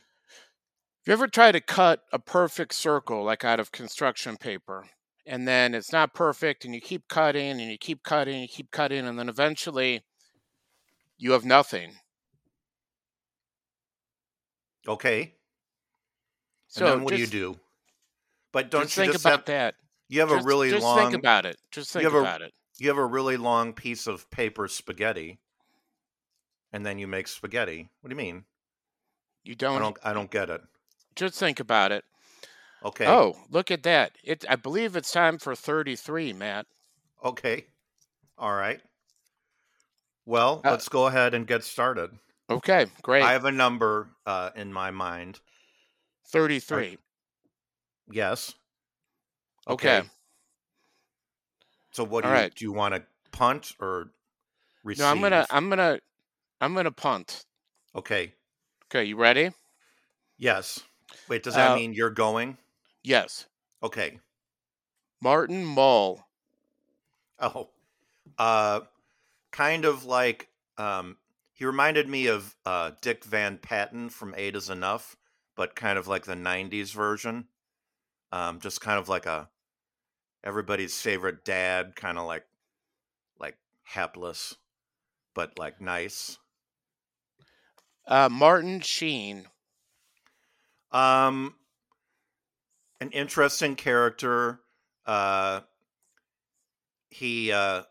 Have 1.04 1.06
you 1.06 1.12
ever 1.14 1.28
tried 1.28 1.52
to 1.52 1.60
cut 1.60 2.02
a 2.12 2.18
perfect 2.18 2.74
circle, 2.74 3.24
like 3.24 3.44
out 3.44 3.60
of 3.60 3.72
construction 3.72 4.36
paper? 4.36 4.88
And 5.24 5.46
then 5.46 5.74
it's 5.74 5.92
not 5.92 6.14
perfect, 6.14 6.64
and 6.64 6.74
you 6.74 6.80
keep 6.80 7.08
cutting, 7.08 7.60
and 7.60 7.70
you 7.70 7.78
keep 7.78 8.02
cutting, 8.02 8.34
and 8.34 8.42
you 8.42 8.48
keep 8.48 8.70
cutting, 8.70 9.06
and 9.06 9.18
then 9.18 9.28
eventually 9.28 10.02
you 11.18 11.32
have 11.32 11.44
nothing. 11.44 11.92
Okay. 14.88 15.20
And 15.22 15.30
So 16.68 16.84
then 16.86 17.02
what 17.04 17.14
just, 17.14 17.30
do 17.30 17.38
you 17.38 17.44
do? 17.44 17.60
But 18.52 18.70
don't 18.70 18.82
just 18.82 18.96
you 18.96 19.02
think 19.04 19.12
just 19.12 19.24
about 19.24 19.38
have 19.40 19.44
that. 19.46 19.74
you 20.08 20.20
have 20.20 20.30
a 20.30 20.36
Just, 20.36 20.46
really 20.46 20.70
just 20.70 20.82
long 20.84 21.10
think 21.10 21.14
about 21.14 21.46
it. 21.46 21.56
Just 21.70 21.94
you 21.94 22.00
think 22.00 22.12
have 22.12 22.14
a 22.14 22.20
about 22.20 22.42
it. 22.42 22.52
you 22.78 22.88
have 22.88 22.98
a 22.98 23.04
really 23.04 23.36
long 23.36 23.72
piece 23.72 24.06
of 24.06 24.30
paper 24.30 24.68
spaghetti 24.68 25.38
and 26.72 26.84
then 26.84 26.98
you 26.98 27.06
make 27.06 27.28
spaghetti. 27.28 27.88
What 28.00 28.10
do 28.10 28.14
you 28.14 28.18
mean? 28.18 28.44
You 29.44 29.54
don't. 29.54 29.80
don't 29.80 29.98
I 30.04 30.12
don't 30.12 30.30
get 30.30 30.50
it. 30.50 30.60
Just 31.14 31.38
think 31.38 31.60
about 31.60 31.92
it. 31.92 32.04
Okay. 32.84 33.06
Oh, 33.06 33.36
look 33.50 33.70
at 33.70 33.82
that! 33.84 34.12
It. 34.22 34.44
I 34.48 34.56
believe 34.56 34.96
it's 34.96 35.10
time 35.10 35.38
for 35.38 35.54
thirty-three, 35.54 36.32
Matt. 36.32 36.66
Okay. 37.24 37.66
All 38.38 38.52
right. 38.54 38.80
Well, 40.26 40.60
Uh, 40.64 40.72
let's 40.72 40.88
go 40.88 41.06
ahead 41.06 41.34
and 41.34 41.46
get 41.46 41.64
started. 41.64 42.18
okay, 42.50 42.86
great. 43.02 43.22
I 43.24 43.32
have 43.32 43.44
a 43.46 43.52
number 43.52 44.10
uh, 44.26 44.50
in 44.54 44.72
my 44.72 44.90
mind. 44.90 45.40
Are, 46.72 46.86
Thirty-three. 46.88 46.98
yes. 48.10 48.54
Okay. 49.68 50.00
Okay. 50.00 50.08
So 51.92 52.04
what 52.04 52.24
do 52.24 52.28
All 52.28 52.34
you 52.34 52.40
right. 52.40 52.54
do 52.54 52.64
you 52.64 52.72
want 52.72 52.94
to 52.94 53.04
punt 53.32 53.74
or 53.80 54.10
receive? 54.84 55.04
No, 55.04 55.10
I'm 55.10 55.20
gonna. 55.20 55.46
I'm 55.50 55.68
gonna. 55.68 56.00
I'm 56.60 56.74
gonna 56.74 56.92
punt. 56.92 57.44
Okay. 57.94 58.34
Okay, 58.86 59.04
you 59.04 59.16
ready? 59.16 59.52
Yes. 60.38 60.82
Wait, 61.28 61.42
does 61.42 61.54
that 61.54 61.72
Uh, 61.72 61.76
mean 61.76 61.92
you're 61.94 62.10
going? 62.10 62.58
yes. 63.02 63.46
Okay. 63.82 64.20
Martin 65.20 65.64
Mull. 65.64 66.26
Oh. 67.38 67.70
Uh 68.38 68.80
kind 69.56 69.86
of 69.86 70.04
like 70.04 70.50
um 70.76 71.16
he 71.54 71.64
reminded 71.64 72.06
me 72.06 72.26
of 72.26 72.54
uh 72.66 72.90
Dick 73.00 73.24
Van 73.24 73.56
Patten 73.56 74.10
from 74.10 74.34
Eight 74.36 74.54
is 74.54 74.68
Enough, 74.68 75.16
but 75.56 75.74
kind 75.74 75.98
of 75.98 76.06
like 76.06 76.26
the 76.26 76.34
90s 76.34 76.92
version. 76.92 77.48
Um 78.32 78.60
just 78.60 78.82
kind 78.82 78.98
of 78.98 79.08
like 79.08 79.24
a 79.24 79.48
everybody's 80.44 81.00
favorite 81.00 81.44
dad, 81.44 81.96
kind 81.96 82.18
of 82.18 82.26
like 82.26 82.44
like 83.40 83.56
hapless 83.82 84.56
but 85.34 85.58
like 85.58 85.80
nice. 85.80 86.38
Uh, 88.06 88.28
Martin 88.30 88.80
Sheen. 88.80 89.46
Um 90.92 91.54
an 93.00 93.10
interesting 93.10 93.74
character. 93.74 94.60
Uh 95.06 95.60
he 97.08 97.52
uh 97.52 97.84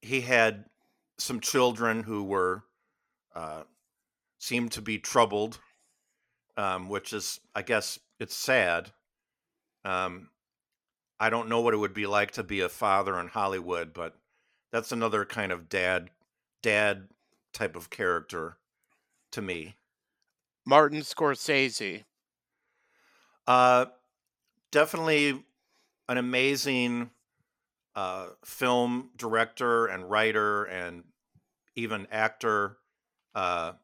he 0.00 0.20
had 0.20 0.66
some 1.18 1.40
children 1.40 2.02
who 2.02 2.24
were 2.24 2.64
uh, 3.34 3.62
seemed 4.38 4.72
to 4.72 4.82
be 4.82 4.98
troubled, 4.98 5.58
um, 6.56 6.88
which 6.88 7.12
is, 7.12 7.40
I 7.54 7.62
guess, 7.62 7.98
it's 8.20 8.34
sad. 8.34 8.90
Um, 9.84 10.28
I 11.18 11.30
don't 11.30 11.48
know 11.48 11.60
what 11.60 11.74
it 11.74 11.78
would 11.78 11.94
be 11.94 12.06
like 12.06 12.32
to 12.32 12.42
be 12.42 12.60
a 12.60 12.68
father 12.68 13.18
in 13.18 13.28
Hollywood, 13.28 13.92
but 13.92 14.16
that's 14.72 14.92
another 14.92 15.24
kind 15.24 15.52
of 15.52 15.68
dad, 15.68 16.10
dad 16.62 17.08
type 17.52 17.76
of 17.76 17.90
character 17.90 18.56
to 19.32 19.42
me. 19.42 19.76
Martin 20.66 21.00
Scorsese. 21.00 22.04
Uh, 23.46 23.86
definitely 24.70 25.44
an 26.08 26.18
amazing 26.18 27.10
uh, 27.94 28.30
film 28.44 29.10
director 29.16 29.86
and 29.86 30.10
writer 30.10 30.64
and 30.64 31.04
even 31.76 32.06
actor. 32.10 32.78
Uh, 33.34 33.74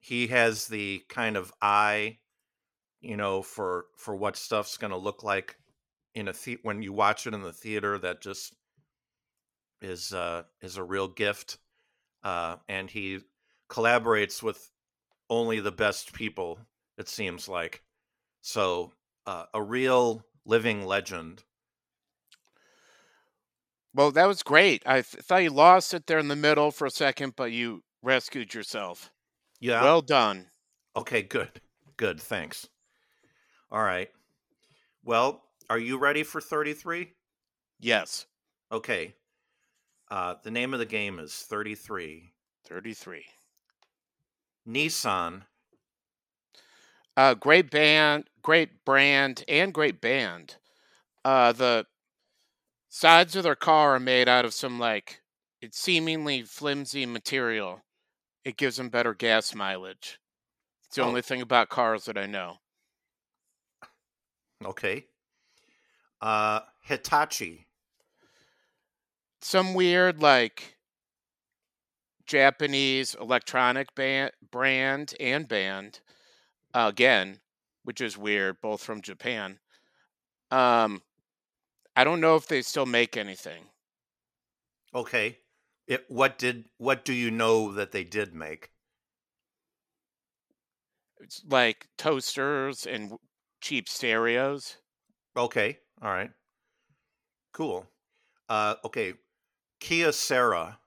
he 0.00 0.28
has 0.28 0.68
the 0.68 1.00
kind 1.08 1.36
of 1.36 1.52
eye, 1.60 2.18
you 3.00 3.16
know, 3.16 3.42
for 3.42 3.86
for 3.96 4.16
what 4.16 4.36
stuff's 4.36 4.76
going 4.78 4.92
to 4.92 4.96
look 4.96 5.22
like 5.24 5.58
in 6.14 6.28
a 6.28 6.32
the- 6.32 6.58
when 6.62 6.82
you 6.82 6.92
watch 6.92 7.26
it 7.26 7.34
in 7.34 7.42
the 7.42 7.52
theater. 7.52 7.98
That 7.98 8.20
just 8.22 8.54
is 9.80 10.12
uh, 10.12 10.44
is 10.60 10.76
a 10.76 10.84
real 10.84 11.08
gift, 11.08 11.58
uh, 12.24 12.56
and 12.68 12.90
he 12.90 13.20
collaborates 13.70 14.42
with 14.42 14.70
only 15.30 15.60
the 15.60 15.72
best 15.72 16.12
people. 16.12 16.58
It 16.98 17.08
seems 17.08 17.48
like 17.48 17.84
so 18.42 18.92
uh, 19.26 19.46
a 19.54 19.62
real 19.62 20.26
living 20.46 20.86
legend. 20.86 21.44
Well, 23.96 24.10
that 24.12 24.26
was 24.26 24.42
great. 24.42 24.82
I 24.86 25.00
th- 25.00 25.24
thought 25.24 25.42
you 25.42 25.50
lost 25.50 25.94
it 25.94 26.06
there 26.06 26.18
in 26.18 26.28
the 26.28 26.36
middle 26.36 26.70
for 26.70 26.86
a 26.86 26.90
second, 26.90 27.34
but 27.34 27.50
you 27.50 27.82
rescued 28.02 28.52
yourself. 28.52 29.10
Yeah. 29.58 29.82
Well 29.82 30.02
done. 30.02 30.50
Okay, 30.94 31.22
good. 31.22 31.62
Good. 31.96 32.20
Thanks. 32.20 32.68
All 33.70 33.82
right. 33.82 34.10
Well, 35.02 35.42
are 35.70 35.78
you 35.78 35.98
ready 35.98 36.22
for 36.22 36.40
33? 36.40 37.14
Yes, 37.80 38.26
Okay. 38.70 39.14
Uh, 40.10 40.34
the 40.42 40.50
name 40.50 40.72
of 40.74 40.78
the 40.78 40.86
game 40.86 41.18
is 41.18 41.34
33. 41.34 42.32
33. 42.66 43.24
Nissan. 44.68 45.46
Uh, 47.16 47.34
great 47.34 47.70
band, 47.70 48.28
great 48.42 48.84
brand, 48.84 49.42
and 49.48 49.72
great 49.72 50.00
band. 50.00 50.56
Uh, 51.24 51.52
the 51.52 51.86
sides 52.96 53.36
of 53.36 53.42
their 53.42 53.54
car 53.54 53.96
are 53.96 54.00
made 54.00 54.26
out 54.26 54.46
of 54.46 54.54
some 54.54 54.78
like 54.78 55.20
it's 55.60 55.78
seemingly 55.78 56.42
flimsy 56.42 57.04
material. 57.04 57.82
It 58.42 58.56
gives 58.56 58.76
them 58.78 58.88
better 58.88 59.12
gas 59.12 59.54
mileage. 59.54 60.18
It's 60.86 60.96
the 60.96 61.02
Oh. 61.02 61.06
only 61.08 61.20
thing 61.20 61.42
about 61.42 61.68
cars 61.68 62.06
that 62.06 62.16
I 62.16 62.24
know. 62.24 62.58
Okay. 64.64 65.04
Uh, 66.22 66.60
Hitachi. 66.80 67.66
Some 69.42 69.74
weird 69.74 70.22
like 70.22 70.78
Japanese 72.24 73.14
electronic 73.14 73.94
band, 73.94 74.32
brand 74.50 75.12
and 75.20 75.46
band 75.46 76.00
uh, 76.72 76.86
again, 76.88 77.40
which 77.84 78.00
is 78.00 78.16
weird, 78.16 78.60
both 78.62 78.82
from 78.82 79.02
Japan. 79.02 79.60
Um, 80.50 81.02
I 81.96 82.04
don't 82.04 82.20
know 82.20 82.36
if 82.36 82.46
they 82.46 82.60
still 82.60 82.84
make 82.86 83.16
anything. 83.16 83.64
Okay. 84.94 85.38
It, 85.86 86.04
what 86.08 86.38
did 86.38 86.68
what 86.76 87.04
do 87.04 87.14
you 87.14 87.30
know 87.30 87.72
that 87.72 87.92
they 87.92 88.04
did 88.04 88.34
make? 88.34 88.70
It's 91.18 91.42
like 91.48 91.88
toasters 91.96 92.86
and 92.86 93.12
cheap 93.60 93.88
stereos. 93.88 94.76
Okay. 95.36 95.78
All 96.02 96.10
right. 96.10 96.30
Cool. 97.52 97.86
Uh, 98.48 98.74
okay. 98.84 99.14
Kia 99.80 100.12
Sarah. 100.12 100.78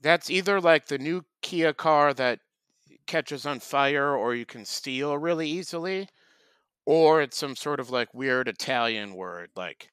That's 0.00 0.30
either 0.30 0.60
like 0.60 0.86
the 0.86 0.98
new 0.98 1.24
Kia 1.42 1.72
car 1.72 2.14
that 2.14 2.40
catches 3.06 3.44
on 3.44 3.60
fire 3.60 4.16
or 4.16 4.34
you 4.34 4.46
can 4.46 4.64
steal 4.64 5.18
really 5.18 5.48
easily, 5.48 6.08
or 6.86 7.20
it's 7.20 7.36
some 7.36 7.56
sort 7.56 7.80
of 7.80 7.90
like 7.90 8.14
weird 8.14 8.48
Italian 8.48 9.14
word. 9.14 9.50
Like 9.56 9.90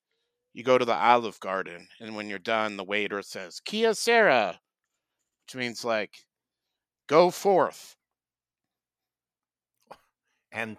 you 0.54 0.64
go 0.64 0.78
to 0.78 0.86
the 0.86 0.96
Olive 0.96 1.40
Garden 1.40 1.88
and 2.00 2.16
when 2.16 2.30
you're 2.30 2.40
done, 2.40 2.78
the 2.78 2.84
waiter 2.84 3.22
says 3.22 3.60
Kia 3.60 3.94
Sera, 3.94 4.60
which 5.46 5.56
means 5.56 5.84
like 5.84 6.12
go 7.08 7.32
forth. 7.32 7.96
And 10.52 10.78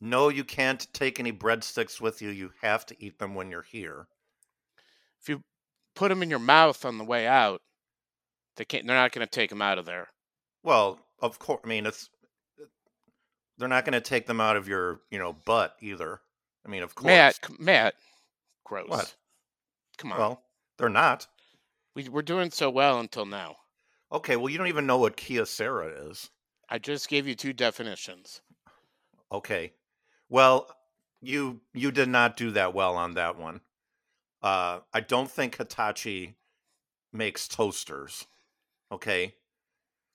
no, 0.00 0.28
you 0.28 0.44
can't 0.44 0.86
take 0.92 1.18
any 1.18 1.32
breadsticks 1.32 2.00
with 2.00 2.20
you. 2.20 2.28
You 2.28 2.50
have 2.60 2.84
to 2.86 2.96
eat 3.02 3.18
them 3.18 3.34
when 3.34 3.50
you're 3.50 3.62
here. 3.62 4.06
If 5.20 5.28
you 5.28 5.42
put 5.94 6.08
them 6.08 6.22
in 6.22 6.30
your 6.30 6.38
mouth 6.38 6.84
on 6.84 6.98
the 6.98 7.04
way 7.04 7.26
out, 7.26 7.62
they 8.56 8.64
can't. 8.64 8.86
They're 8.86 8.96
not 8.96 9.12
going 9.12 9.26
to 9.26 9.30
take 9.30 9.48
them 9.48 9.62
out 9.62 9.78
of 9.78 9.86
there. 9.86 10.08
Well, 10.62 10.98
of 11.20 11.38
course. 11.38 11.60
I 11.64 11.68
mean, 11.68 11.86
it's 11.86 12.10
they're 13.58 13.68
not 13.68 13.84
going 13.84 13.92
to 13.92 14.00
take 14.00 14.26
them 14.26 14.40
out 14.40 14.56
of 14.56 14.68
your, 14.68 15.00
you 15.10 15.18
know, 15.18 15.32
butt 15.32 15.76
either. 15.80 16.20
I 16.66 16.68
mean, 16.68 16.82
of 16.82 16.94
course. 16.94 17.06
Matt, 17.06 17.38
Matt, 17.58 17.94
gross. 18.64 18.88
What? 18.88 19.14
Come 19.98 20.12
on. 20.12 20.18
Well, 20.18 20.42
they're 20.78 20.88
not. 20.88 21.26
we, 21.94 22.08
we're 22.08 22.22
doing 22.22 22.50
so 22.50 22.70
well 22.70 22.98
until 23.00 23.26
now. 23.26 23.56
Okay. 24.10 24.36
Well, 24.36 24.48
you 24.48 24.58
don't 24.58 24.68
even 24.68 24.86
know 24.86 24.98
what 24.98 25.16
Kia 25.16 25.44
Sarah 25.46 25.88
is. 26.08 26.30
I 26.68 26.78
just 26.78 27.08
gave 27.08 27.26
you 27.26 27.34
two 27.34 27.52
definitions. 27.52 28.40
Okay. 29.30 29.72
Well, 30.28 30.74
you 31.20 31.60
you 31.74 31.90
did 31.92 32.08
not 32.08 32.36
do 32.36 32.50
that 32.52 32.74
well 32.74 32.96
on 32.96 33.14
that 33.14 33.38
one. 33.38 33.60
Uh, 34.42 34.80
I 34.92 35.00
don't 35.00 35.30
think 35.30 35.56
Hitachi 35.56 36.36
makes 37.12 37.46
toasters. 37.46 38.26
Okay. 38.90 39.34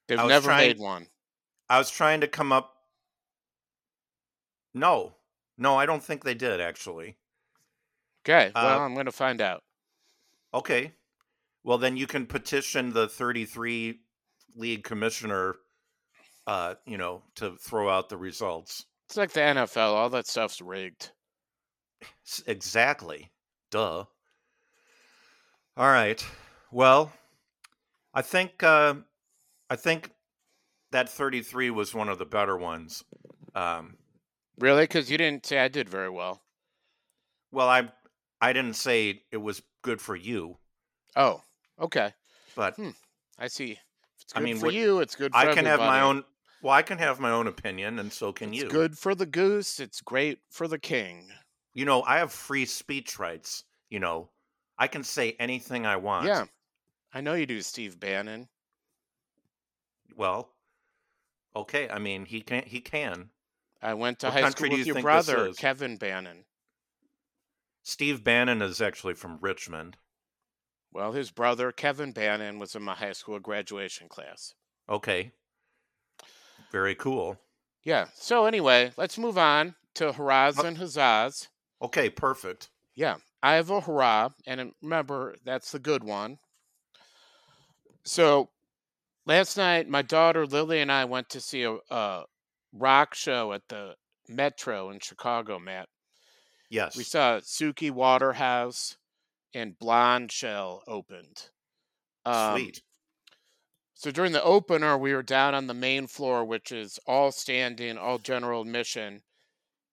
They've 0.07 0.17
never 0.17 0.45
trying- 0.47 0.67
made 0.69 0.79
one. 0.79 1.07
I 1.69 1.77
was 1.77 1.89
trying 1.89 2.21
to 2.21 2.27
come 2.27 2.51
up. 2.51 2.76
No, 4.79 5.15
no, 5.57 5.75
I 5.75 5.85
don't 5.85 6.03
think 6.03 6.23
they 6.23 6.33
did 6.35 6.61
actually. 6.61 7.17
Okay, 8.25 8.51
well, 8.53 8.81
Uh, 8.81 8.85
I'm 8.85 8.93
going 8.93 9.05
to 9.05 9.11
find 9.11 9.41
out. 9.41 9.63
Okay. 10.53 10.93
Well, 11.63 11.77
then 11.77 11.97
you 11.97 12.07
can 12.07 12.25
petition 12.25 12.93
the 12.93 13.07
33 13.07 13.99
league 14.55 14.83
commissioner, 14.83 15.55
uh, 16.45 16.75
you 16.85 16.97
know, 16.97 17.23
to 17.35 17.55
throw 17.57 17.89
out 17.89 18.09
the 18.09 18.17
results. 18.17 18.85
It's 19.07 19.17
like 19.17 19.31
the 19.31 19.41
NFL. 19.41 19.93
All 19.93 20.09
that 20.09 20.27
stuff's 20.27 20.61
rigged. 20.61 21.11
Exactly. 22.45 23.31
Duh. 23.71 24.05
All 25.75 25.87
right. 25.91 26.25
Well, 26.71 27.11
I 28.13 28.21
think 28.21 28.63
uh, 28.63 28.95
I 29.69 29.75
think 29.75 30.11
that 30.91 31.09
33 31.09 31.69
was 31.69 31.93
one 31.93 32.09
of 32.09 32.17
the 32.17 32.25
better 32.25 32.57
ones. 32.57 33.03
Um, 33.55 33.96
Really? 34.59 34.83
Because 34.83 35.09
you 35.11 35.17
didn't 35.17 35.45
say 35.45 35.59
I 35.59 35.67
did 35.67 35.87
very 35.89 36.09
well. 36.09 36.41
well, 37.51 37.69
I 37.69 37.89
I 38.41 38.53
didn't 38.53 38.75
say 38.75 39.23
it 39.31 39.37
was 39.37 39.61
good 39.81 40.01
for 40.01 40.15
you, 40.15 40.57
Oh, 41.15 41.41
okay. 41.79 42.13
but 42.55 42.75
Hmm, 42.75 42.91
I 43.39 43.47
see. 43.47 43.71
If 43.71 43.79
it's 44.21 44.33
I 44.35 44.39
good 44.39 44.45
mean, 44.45 44.57
for 44.57 44.65
what- 44.67 44.73
you, 44.75 44.99
it's 44.99 45.15
good 45.15 45.31
for 45.31 45.37
I 45.37 45.53
can 45.53 45.65
have 45.65 45.79
my 45.79 45.99
everybody. 45.99 46.17
own. 46.19 46.25
Well, 46.61 46.73
I 46.73 46.81
can 46.81 46.97
have 46.97 47.19
my 47.19 47.29
own 47.31 47.47
opinion, 47.47 47.99
and 47.99 48.11
so 48.11 48.33
can 48.33 48.49
It's 48.53 48.63
you. 48.63 48.69
good 48.69 48.97
for 48.97 49.13
the 49.15 49.25
goose. 49.27 49.79
It's 49.79 50.01
great 50.01 50.39
for 50.49 50.67
the 50.67 50.79
king. 50.79 51.31
You 51.73 51.85
know, 51.85 52.01
I 52.03 52.17
have 52.17 52.33
free 52.33 52.65
speech 52.65 53.19
rights. 53.19 53.63
You 53.89 53.99
know, 53.99 54.31
I 54.77 54.87
can 54.87 55.03
say 55.03 55.35
anything 55.39 55.85
I 55.85 55.95
want. 55.97 56.25
Yeah, 56.27 56.45
I 57.13 57.21
know 57.21 57.33
you 57.35 57.45
do, 57.45 57.61
Steve 57.61 57.99
Bannon. 57.99 58.49
Well, 60.15 60.49
okay. 61.55 61.89
I 61.89 61.99
mean, 61.99 62.25
he 62.25 62.41
can. 62.41 62.63
He 62.65 62.81
can. 62.81 63.29
I 63.81 63.93
went 63.93 64.19
to 64.19 64.27
What 64.27 64.33
high 64.33 64.49
school 64.49 64.69
with 64.69 64.79
you 64.79 64.93
your 64.93 65.01
brother? 65.01 65.53
Kevin 65.53 65.97
Bannon. 65.97 66.45
Steve 67.83 68.23
Bannon 68.23 68.61
is 68.61 68.81
actually 68.81 69.13
from 69.13 69.37
Richmond. 69.41 69.97
Well, 70.91 71.11
his 71.11 71.31
brother, 71.31 71.71
Kevin 71.71 72.11
Bannon, 72.11 72.59
was 72.59 72.75
in 72.75 72.83
my 72.83 72.95
high 72.95 73.13
school 73.13 73.39
graduation 73.39 74.09
class. 74.09 74.53
Okay. 74.89 75.31
Very 76.71 76.95
cool. 76.95 77.39
Yeah. 77.83 78.07
So 78.15 78.45
anyway, 78.45 78.91
let's 78.97 79.17
move 79.17 79.37
on 79.37 79.75
to 79.95 80.11
hurrahs 80.11 80.59
uh, 80.59 80.63
and 80.63 80.77
huzzahs. 80.77 81.47
Okay, 81.81 82.09
perfect. 82.09 82.69
Yeah, 82.95 83.17
I 83.43 83.53
have 83.53 83.69
a 83.69 83.81
hurrah, 83.81 84.29
and 84.45 84.73
remember 84.81 85.35
that's 85.45 85.71
the 85.71 85.79
good 85.79 86.03
one. 86.03 86.39
So 88.03 88.49
last 89.25 89.57
night, 89.57 89.87
my 89.87 90.01
daughter 90.01 90.45
Lily 90.45 90.81
and 90.81 90.91
I 90.91 91.05
went 91.05 91.29
to 91.29 91.39
see 91.39 91.63
a, 91.63 91.77
a 91.89 92.23
rock 92.73 93.15
show 93.15 93.53
at 93.53 93.63
the 93.69 93.95
Metro 94.27 94.89
in 94.89 94.99
Chicago. 94.99 95.59
Matt, 95.59 95.87
Yes. 96.69 96.95
we 96.97 97.03
saw 97.03 97.39
Suki 97.39 97.91
Waterhouse 97.91 98.97
and 99.53 99.77
Blondshell 99.79 100.81
opened. 100.87 101.49
Um, 102.25 102.59
Sweet. 102.59 102.81
So 103.93 104.11
during 104.11 104.31
the 104.31 104.43
opener, 104.43 104.97
we 104.97 105.13
were 105.13 105.23
down 105.23 105.55
on 105.55 105.65
the 105.67 105.73
main 105.73 106.05
floor, 106.05 106.45
which 106.45 106.71
is 106.71 106.99
all 107.07 107.31
standing, 107.31 107.97
all 107.97 108.19
general 108.19 108.61
admission. 108.61 109.21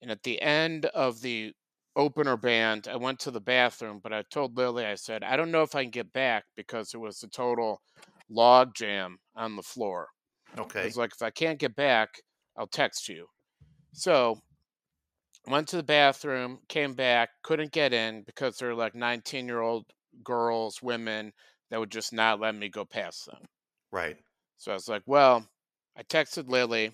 And 0.03 0.11
at 0.11 0.25
the 0.25 0.43
end 0.43 0.85
of 0.87 1.23
the 1.23 1.55
opener 1.97 2.37
band, 2.37 2.87
I 2.87 2.97
went 2.97 3.21
to 3.21 3.31
the 3.31 3.41
bathroom, 3.41 4.01
but 4.03 4.13
I 4.13 4.23
told 4.31 4.59
Lily, 4.59 4.85
I 4.85 4.97
said, 4.97 5.23
I 5.23 5.37
don't 5.37 5.51
know 5.51 5.63
if 5.63 5.75
I 5.75 5.85
can 5.85 5.91
get 5.91 6.13
back 6.13 6.45
because 6.55 6.93
it 6.93 6.99
was 6.99 7.23
a 7.23 7.29
total 7.29 7.81
log 8.29 8.75
jam 8.75 9.19
on 9.35 9.57
the 9.57 9.63
floor. 9.63 10.09
Okay. 10.59 10.87
It's 10.87 10.97
like, 10.99 11.13
if 11.15 11.23
I 11.23 11.31
can't 11.31 11.59
get 11.59 11.75
back, 11.75 12.21
I'll 12.57 12.67
text 12.67 13.09
you. 13.09 13.27
So 13.93 14.41
went 15.47 15.69
to 15.69 15.77
the 15.77 15.83
bathroom, 15.83 16.61
came 16.69 16.95
back, 16.95 17.31
couldn't 17.43 17.73
get 17.73 17.93
in 17.93 18.23
because 18.23 18.57
there 18.57 18.69
were 18.69 18.75
like 18.75 18.95
19 18.95 19.47
year 19.47 19.61
old 19.61 19.87
girls, 20.23 20.83
women 20.83 21.33
that 21.71 21.81
would 21.81 21.91
just 21.91 22.13
not 22.13 22.41
let 22.41 22.55
me 22.55 22.69
go 22.69 22.85
past 22.85 23.27
them. 23.27 23.45
Right. 23.91 24.17
So 24.57 24.71
I 24.71 24.75
was 24.75 24.89
like, 24.89 25.03
well, 25.07 25.47
I 25.97 26.03
texted 26.03 26.49
Lily 26.49 26.93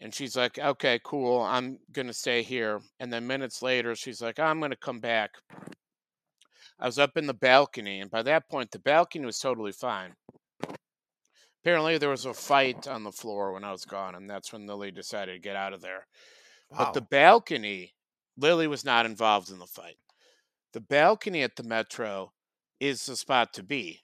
and 0.00 0.14
she's 0.14 0.36
like, 0.36 0.58
okay, 0.58 1.00
cool. 1.04 1.40
I'm 1.40 1.78
going 1.92 2.06
to 2.06 2.12
stay 2.12 2.42
here. 2.42 2.80
And 3.00 3.12
then 3.12 3.26
minutes 3.26 3.62
later, 3.62 3.94
she's 3.94 4.22
like, 4.22 4.38
I'm 4.38 4.60
going 4.60 4.70
to 4.70 4.76
come 4.76 5.00
back. 5.00 5.30
I 6.78 6.86
was 6.86 6.98
up 6.98 7.16
in 7.16 7.26
the 7.26 7.34
balcony. 7.34 8.00
And 8.00 8.10
by 8.10 8.22
that 8.22 8.48
point, 8.48 8.70
the 8.70 8.78
balcony 8.78 9.26
was 9.26 9.38
totally 9.38 9.72
fine. 9.72 10.14
Apparently, 11.62 11.98
there 11.98 12.08
was 12.08 12.24
a 12.24 12.34
fight 12.34 12.86
on 12.86 13.02
the 13.04 13.12
floor 13.12 13.52
when 13.52 13.64
I 13.64 13.72
was 13.72 13.84
gone. 13.84 14.14
And 14.14 14.28
that's 14.28 14.52
when 14.52 14.66
Lily 14.66 14.90
decided 14.90 15.32
to 15.32 15.38
get 15.38 15.56
out 15.56 15.72
of 15.72 15.80
there. 15.80 16.06
Wow. 16.70 16.78
But 16.78 16.94
the 16.94 17.00
balcony, 17.02 17.94
Lily 18.36 18.66
was 18.66 18.84
not 18.84 19.06
involved 19.06 19.50
in 19.50 19.58
the 19.58 19.66
fight. 19.66 19.96
The 20.72 20.80
balcony 20.80 21.42
at 21.42 21.56
the 21.56 21.62
Metro 21.64 22.32
is 22.78 23.04
the 23.06 23.16
spot 23.16 23.52
to 23.54 23.62
be. 23.62 24.00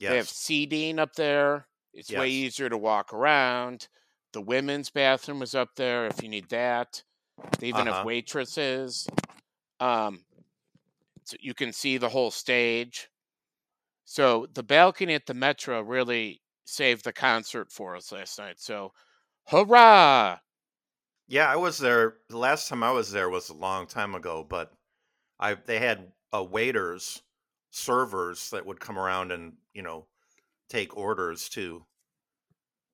They 0.00 0.16
have 0.16 0.28
seating 0.28 0.98
up 0.98 1.14
there. 1.14 1.66
It's 1.92 2.12
way 2.12 2.28
easier 2.28 2.68
to 2.68 2.78
walk 2.78 3.12
around. 3.12 3.88
The 4.32 4.40
women's 4.40 4.90
bathroom 4.90 5.42
is 5.42 5.54
up 5.54 5.70
there 5.76 6.06
if 6.06 6.22
you 6.22 6.28
need 6.28 6.48
that. 6.50 7.02
They 7.58 7.68
even 7.68 7.88
Uh-huh. 7.88 7.98
have 7.98 8.06
waitresses. 8.06 9.06
Um, 9.80 10.24
so 11.24 11.36
you 11.40 11.54
can 11.54 11.72
see 11.72 11.96
the 11.98 12.08
whole 12.08 12.30
stage. 12.30 13.08
So 14.04 14.46
the 14.52 14.62
balcony 14.62 15.14
at 15.14 15.26
the 15.26 15.34
Metro 15.34 15.80
really 15.80 16.39
saved 16.70 17.04
the 17.04 17.12
concert 17.12 17.72
for 17.72 17.96
us 17.96 18.12
last 18.12 18.38
night. 18.38 18.60
So, 18.60 18.92
hurrah! 19.48 20.40
Yeah, 21.26 21.50
I 21.50 21.56
was 21.56 21.78
there. 21.78 22.18
The 22.28 22.36
last 22.38 22.68
time 22.68 22.82
I 22.82 22.90
was 22.90 23.10
there 23.12 23.30
was 23.30 23.48
a 23.48 23.54
long 23.54 23.86
time 23.86 24.14
ago, 24.14 24.44
but 24.44 24.74
I 25.38 25.54
they 25.54 25.78
had 25.80 26.12
uh, 26.34 26.44
waiters, 26.44 27.22
servers 27.70 28.50
that 28.50 28.66
would 28.66 28.80
come 28.80 28.98
around 28.98 29.32
and 29.32 29.58
you 29.74 29.82
know 29.82 30.08
take 30.68 30.96
orders 30.96 31.48
too. 31.48 31.86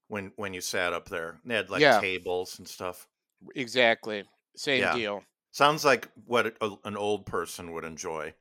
When 0.08 0.32
when 0.34 0.52
you 0.52 0.60
sat 0.62 0.92
up 0.92 1.10
there, 1.10 1.40
they 1.44 1.54
had 1.54 1.70
like 1.70 1.90
Yeah. 1.90 2.00
tables 2.00 2.58
and 2.58 2.68
stuff. 2.68 3.08
Exactly. 3.56 4.22
Same 4.56 4.88
Yeah. 4.88 4.88
deal. 4.88 5.24
Sounds 5.52 5.84
like 5.84 6.10
what 6.26 6.56
a, 6.62 6.76
an 6.84 6.96
old 6.96 7.26
person 7.26 7.72
would 7.72 7.84
enjoy. 7.84 8.34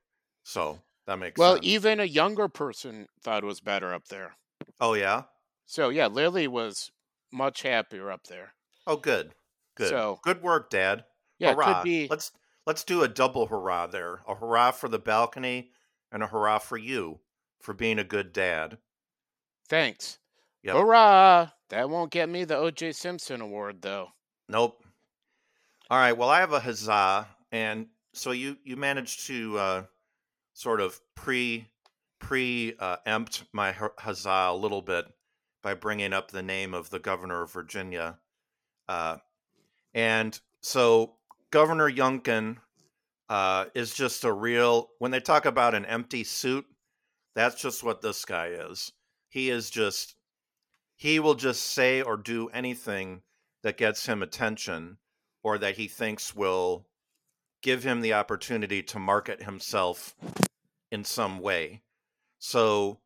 So 0.44 0.84
that 1.06 1.18
makes 1.20 1.42
Well, 1.42 1.58
sense. 1.58 1.62
even 1.62 2.02
a 2.02 2.06
younger 2.06 2.50
person 2.50 3.08
thought 3.22 3.44
it 3.44 3.48
was 3.48 3.62
better 3.62 3.94
up 3.94 4.08
there. 4.10 4.36
Oh 4.80 4.94
yeah. 4.94 5.24
So, 5.66 5.90
yeah, 5.90 6.08
Lily 6.08 6.48
was 6.48 6.92
much 7.32 7.64
happier 7.64 8.12
up 8.12 8.26
there. 8.28 8.54
Oh 8.88 8.98
good. 8.98 9.34
Good. 9.76 9.90
So- 9.90 10.20
good 10.24 10.42
work, 10.42 10.70
Dad. 10.70 11.06
Yeah, 11.38 11.54
hurrah. 11.54 11.82
could 11.82 11.84
be. 11.84 12.08
Let's 12.10 12.32
let's 12.66 12.84
do 12.84 13.04
a 13.04 13.08
double 13.08 13.48
hurrah 13.48 13.88
there. 13.88 14.22
A 14.28 14.36
hurrah 14.36 14.72
for 14.72 14.88
the 14.88 15.00
balcony 15.00 15.72
and 16.12 16.24
a 16.24 16.28
hurrah 16.28 16.60
for 16.60 16.78
you 16.78 17.20
for 17.62 17.74
being 17.74 18.00
a 18.00 18.04
good 18.04 18.32
dad. 18.32 18.78
Thanks. 19.68 20.20
Yep. 20.64 20.76
Hurrah! 20.76 21.50
That 21.70 21.90
won't 21.90 22.12
get 22.12 22.30
me 22.30 22.44
the 22.44 22.58
O.J. 22.58 22.94
Simpson 22.94 23.42
award, 23.42 23.82
though. 23.82 24.10
Nope. 24.48 24.84
All 25.90 25.98
right. 25.98 26.18
Well, 26.18 26.30
I 26.30 26.40
have 26.40 26.54
a 26.54 26.60
huzzah, 26.60 27.28
and 27.52 27.88
so 28.14 28.32
you 28.32 28.58
you 28.64 28.76
managed 28.76 29.28
to 29.28 29.58
uh, 29.58 29.84
sort 30.54 30.82
of 30.82 31.00
pre 31.16 31.68
pre 32.20 32.76
uh, 32.80 32.98
my 33.54 33.72
hu- 33.72 33.90
huzzah 33.98 34.50
a 34.50 34.56
little 34.56 34.82
bit 34.82 35.06
by 35.62 35.74
bringing 35.74 36.14
up 36.14 36.32
the 36.32 36.44
name 36.44 36.74
of 36.74 36.90
the 36.90 37.00
governor 37.00 37.42
of 37.42 37.52
Virginia, 37.52 38.20
uh, 38.88 39.18
and 39.94 40.40
so 40.62 41.16
Governor 41.52 41.90
Youngkin 41.90 42.58
uh, 43.30 43.66
is 43.74 43.94
just 43.94 44.24
a 44.24 44.32
real. 44.32 44.90
When 45.00 45.12
they 45.12 45.20
talk 45.20 45.46
about 45.46 45.74
an 45.74 45.86
empty 45.86 46.24
suit, 46.24 46.66
that's 47.36 47.62
just 47.62 47.84
what 47.84 48.02
this 48.02 48.26
guy 48.26 48.48
is. 48.48 48.92
He 49.30 49.50
is 49.50 49.70
just. 49.70 50.16
He 50.98 51.20
will 51.20 51.36
just 51.36 51.62
say 51.62 52.02
or 52.02 52.16
do 52.16 52.48
anything 52.50 53.22
that 53.64 53.78
gets 53.78 54.06
him 54.06 54.24
attention 54.24 54.98
or 55.44 55.58
that 55.58 55.76
he 55.76 55.88
thinks 55.88 56.36
will 56.36 56.88
give 57.62 57.84
him 57.84 58.02
the 58.02 58.14
opportunity 58.14 58.84
to 58.84 59.00
market 59.00 59.42
himself 59.44 60.16
in 60.92 61.04
some 61.04 61.40
way. 61.40 61.82
So, 62.40 63.02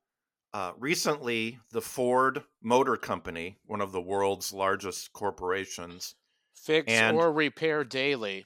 uh, 0.54 0.74
recently, 0.78 1.60
the 1.72 1.82
Ford 1.82 2.44
Motor 2.62 2.98
Company, 2.98 3.58
one 3.66 3.82
of 3.82 3.92
the 3.92 4.02
world's 4.02 4.54
largest 4.54 5.14
corporations, 5.14 6.16
Fix 6.56 6.92
And- 6.92 7.16
or 7.18 7.32
repair 7.32 7.84
daily. 7.84 8.46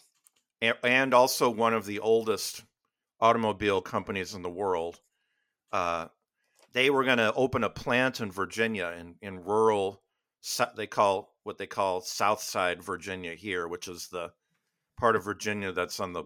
and 0.62 1.14
also 1.14 1.50
one 1.50 1.74
of 1.74 1.86
the 1.86 2.00
oldest 2.00 2.64
automobile 3.20 3.82
companies 3.82 4.34
in 4.34 4.44
the 4.44 4.50
world, 4.50 5.02
uh, 5.72 6.08
they 6.72 6.90
were 6.90 7.04
going 7.04 7.18
to 7.18 7.34
open 7.34 7.64
a 7.64 7.70
plant 7.70 8.22
in 8.22 8.32
Virginia 8.32 8.88
in, 8.98 9.16
in 9.22 9.44
rural, 9.44 10.04
they 10.76 10.88
call 10.88 11.36
what 11.44 11.58
they 11.58 11.68
call 11.68 12.02
South 12.02 12.42
Side 12.42 12.82
Virginia 12.82 13.36
here, 13.36 13.68
which 13.68 13.88
is 13.88 14.08
the 14.08 14.34
part 14.98 15.16
of 15.16 15.24
Virginia 15.24 15.72
that's 15.72 16.00
on 16.00 16.14
the 16.14 16.24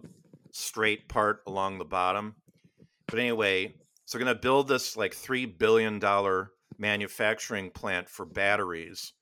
straight 0.52 1.08
part 1.08 1.42
along 1.46 1.78
the 1.78 1.84
bottom. 1.84 2.36
But 3.06 3.18
anyway, 3.18 3.74
so 4.08 4.16
they're 4.16 4.24
going 4.24 4.34
to 4.34 4.40
build 4.40 4.68
this 4.68 4.96
like 4.96 5.14
$3 5.14 5.58
billion 5.58 6.00
manufacturing 6.78 7.68
plant 7.68 8.08
for 8.08 8.24
batteries. 8.24 9.12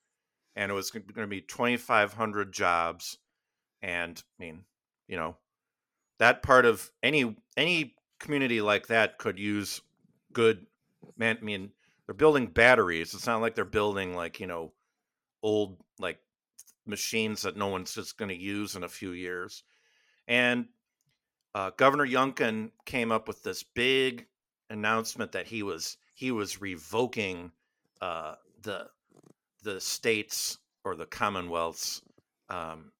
And 0.54 0.70
it 0.70 0.74
was 0.76 0.92
going 0.92 1.04
to 1.12 1.26
be 1.26 1.40
2,500 1.40 2.52
jobs. 2.52 3.18
And 3.82 4.22
I 4.38 4.44
mean, 4.44 4.60
you 5.08 5.16
know, 5.16 5.38
that 6.20 6.44
part 6.44 6.66
of 6.66 6.88
any 7.02 7.34
any 7.56 7.96
community 8.20 8.60
like 8.60 8.86
that 8.86 9.18
could 9.18 9.40
use 9.40 9.80
good 10.32 10.66
man. 11.16 11.38
I 11.40 11.44
mean, 11.44 11.72
they're 12.06 12.14
building 12.14 12.46
batteries. 12.46 13.12
It's 13.12 13.26
not 13.26 13.40
like 13.40 13.56
they're 13.56 13.64
building 13.64 14.14
like 14.14 14.38
you 14.38 14.46
know 14.46 14.70
old 15.42 15.78
like 15.98 16.20
machines 16.86 17.42
that 17.42 17.56
no 17.56 17.66
one's 17.66 17.92
just 17.92 18.16
going 18.18 18.28
to 18.28 18.40
use 18.40 18.76
in 18.76 18.84
a 18.84 18.88
few 18.88 19.10
years. 19.10 19.64
And 20.28 20.66
uh, 21.56 21.72
Governor 21.76 22.06
Youngkin 22.06 22.70
came 22.84 23.10
up 23.10 23.26
with 23.26 23.42
this 23.42 23.64
big 23.64 24.26
announcement 24.70 25.32
that 25.32 25.46
he 25.46 25.62
was 25.62 25.96
he 26.14 26.30
was 26.30 26.60
revoking 26.60 27.52
uh, 28.00 28.34
the 28.62 28.86
the 29.62 29.80
states 29.80 30.58
or 30.84 30.94
the 30.94 31.06
commonwealths 31.06 32.02
um, 32.48 32.92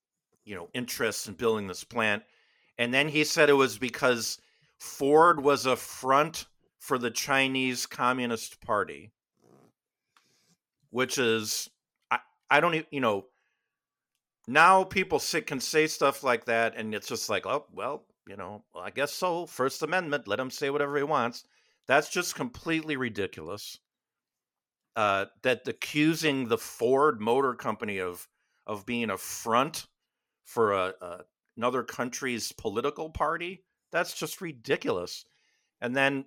you 0.45 0.55
know 0.55 0.69
interest 0.75 1.29
in 1.29 1.35
building 1.35 1.67
this 1.67 1.85
plant. 1.85 2.23
And 2.79 2.93
then 2.93 3.09
he 3.09 3.25
said 3.25 3.49
it 3.49 3.55
was 3.55 3.79
because 3.79 4.39
ford 4.79 5.43
was 5.43 5.65
a 5.67 5.77
front 5.77 6.47
for 6.79 6.99
the 6.99 7.11
chinese 7.11 7.87
communist 7.87 8.61
party 8.61 9.11
which 10.91 11.19
is 11.19 11.71
i, 12.11 12.19
I 12.51 12.61
don't 12.61 12.75
e- 12.75 12.87
you 12.91 13.01
know 13.01 13.25
now 14.47 14.85
people 14.85 15.19
say, 15.19 15.41
can 15.41 15.61
say 15.61 15.87
stuff 15.87 16.23
like 16.23 16.45
that 16.45 16.75
and 16.77 16.95
it's 16.95 17.09
just 17.09 17.31
like 17.31 17.47
oh 17.47 17.65
well 17.73 18.05
you 18.29 18.37
know 18.37 18.63
well, 18.75 18.85
i 18.85 18.91
guess 18.91 19.13
so. 19.13 19.47
First 19.47 19.83
amendment 19.83 20.29
let 20.29 20.39
him 20.39 20.51
say 20.51 20.69
whatever 20.71 20.97
he 20.97 21.03
wants 21.03 21.45
that's 21.87 22.09
just 22.09 22.35
completely 22.35 22.97
ridiculous 22.97 23.79
uh, 24.97 25.27
that 25.43 25.69
accusing 25.69 26.49
the 26.49 26.59
ford 26.59 27.21
motor 27.21 27.55
company 27.55 27.99
of 27.99 28.29
of 28.67 28.87
being 28.87 29.11
a 29.11 29.19
front 29.19 29.87
for 30.45 30.73
a, 30.73 30.95
a 31.01 31.21
another 31.57 31.83
country's 31.83 32.53
political 32.53 33.11
party? 33.11 33.63
That's 33.93 34.15
just 34.15 34.41
ridiculous. 34.41 35.25
And 35.81 35.95
then 35.97 36.27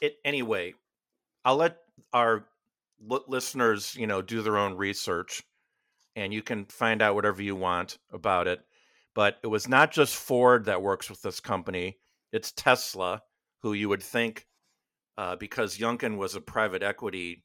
it 0.00 0.16
anyway 0.24 0.74
i'll 1.44 1.56
let 1.56 1.78
our 2.12 2.46
listeners 3.28 3.94
you 3.96 4.06
know 4.06 4.22
do 4.22 4.42
their 4.42 4.56
own 4.56 4.74
research 4.74 5.42
and 6.14 6.32
you 6.32 6.42
can 6.42 6.64
find 6.66 7.02
out 7.02 7.14
whatever 7.14 7.42
you 7.42 7.54
want 7.54 7.98
about 8.10 8.46
it. 8.48 8.60
But 9.14 9.36
it 9.42 9.48
was 9.48 9.68
not 9.68 9.92
just 9.92 10.16
ford 10.16 10.64
that 10.64 10.80
works 10.80 11.10
with 11.10 11.20
this 11.22 11.40
company. 11.40 11.98
It's 12.32 12.52
tesla 12.52 13.22
who 13.60 13.74
you 13.74 13.88
would 13.88 14.02
think 14.02 14.45
uh, 15.18 15.36
because 15.36 15.78
Youngkin 15.78 16.16
was 16.16 16.34
a 16.34 16.40
private 16.40 16.82
equity 16.82 17.44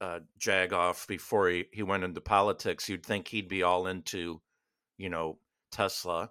uh, 0.00 0.20
jag 0.38 0.72
off 0.72 1.06
before 1.06 1.48
he, 1.48 1.64
he 1.72 1.82
went 1.82 2.04
into 2.04 2.20
politics, 2.20 2.88
you'd 2.88 3.04
think 3.04 3.28
he'd 3.28 3.48
be 3.48 3.62
all 3.62 3.86
into, 3.86 4.40
you 4.96 5.08
know, 5.08 5.38
Tesla. 5.72 6.30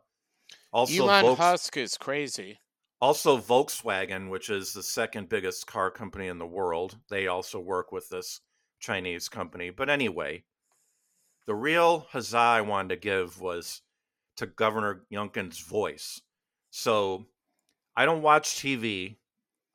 Also, 0.72 1.04
Elon 1.04 1.26
Volks- 1.26 1.40
Husk 1.40 1.78
is 1.78 1.98
crazy. 1.98 2.60
Also, 3.00 3.38
Volkswagen, 3.38 4.30
which 4.30 4.50
is 4.50 4.74
the 4.74 4.82
second 4.82 5.30
biggest 5.30 5.68
car 5.68 5.92
company 5.92 6.28
in 6.28 6.40
the 6.40 6.48
world, 6.48 6.98
they 7.10 7.28
also 7.28 7.60
work 7.60 7.92
with 7.92 8.10
this 8.10 8.42
Chinese 8.80 9.30
company. 9.30 9.70
But 9.70 9.90
anyway, 9.90 10.44
the 11.46 11.56
real 11.56 12.08
huzzah 12.12 12.38
I 12.38 12.62
wanted 12.62 12.90
to 12.90 12.96
give 12.96 13.40
was 13.40 13.82
to 14.38 14.48
Governor 14.48 15.04
Youngkin's 15.12 15.60
voice. 15.60 16.22
So 16.72 17.26
I 17.96 18.06
don't 18.06 18.22
watch 18.22 18.56
TV. 18.56 19.18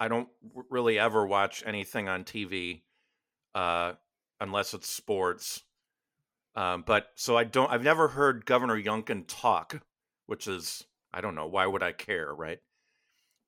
I 0.01 0.09
don't 0.09 0.29
really 0.71 0.99
ever 0.99 1.27
watch 1.27 1.63
anything 1.67 2.09
on 2.09 2.25
TV 2.25 2.83
uh, 3.55 3.93
unless 4.41 4.75
it's 4.75 4.89
sports. 4.89 5.63
Um, 6.55 6.85
but 6.87 7.09
so 7.15 7.37
I 7.37 7.45
don't. 7.45 7.71
I've 7.71 7.83
never 7.83 8.09
heard 8.09 8.45
Governor 8.45 8.81
Youngkin 8.81 9.25
talk, 9.27 9.81
which 10.27 10.47
is 10.47 10.85
I 11.13 11.21
don't 11.21 11.35
know 11.35 11.47
why 11.47 11.67
would 11.67 11.83
I 11.83 11.93
care, 11.93 12.35
right? 12.35 12.59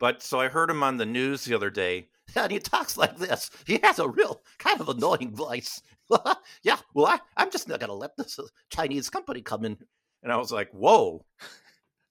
But 0.01 0.23
so 0.23 0.41
I 0.41 0.49
heard 0.49 0.71
him 0.71 0.83
on 0.83 0.97
the 0.97 1.07
news 1.07 1.45
the 1.45 1.55
other 1.55 1.71
day, 1.71 2.09
and 2.37 2.51
he 2.51 2.59
talks 2.59 2.97
like 2.97 3.19
this. 3.19 3.51
He 3.67 3.79
has 3.83 3.99
a 3.99 4.09
real 4.09 4.43
kind 4.59 4.81
of 4.81 4.89
annoying 4.89 5.35
voice. 5.35 5.83
yeah, 6.63 6.79
well, 6.95 7.07
I, 7.07 7.21
I'm 7.37 7.51
just 7.51 7.69
not 7.69 7.81
going 7.81 7.89
to 7.89 7.95
let 7.95 8.17
this 8.17 8.39
uh, 8.39 8.45
Chinese 8.71 9.11
company 9.11 9.41
come 9.41 9.65
in. 9.65 9.79
And 10.23 10.33
I 10.33 10.37
was 10.37 10.53
like, 10.53 10.71
whoa, 10.71 11.25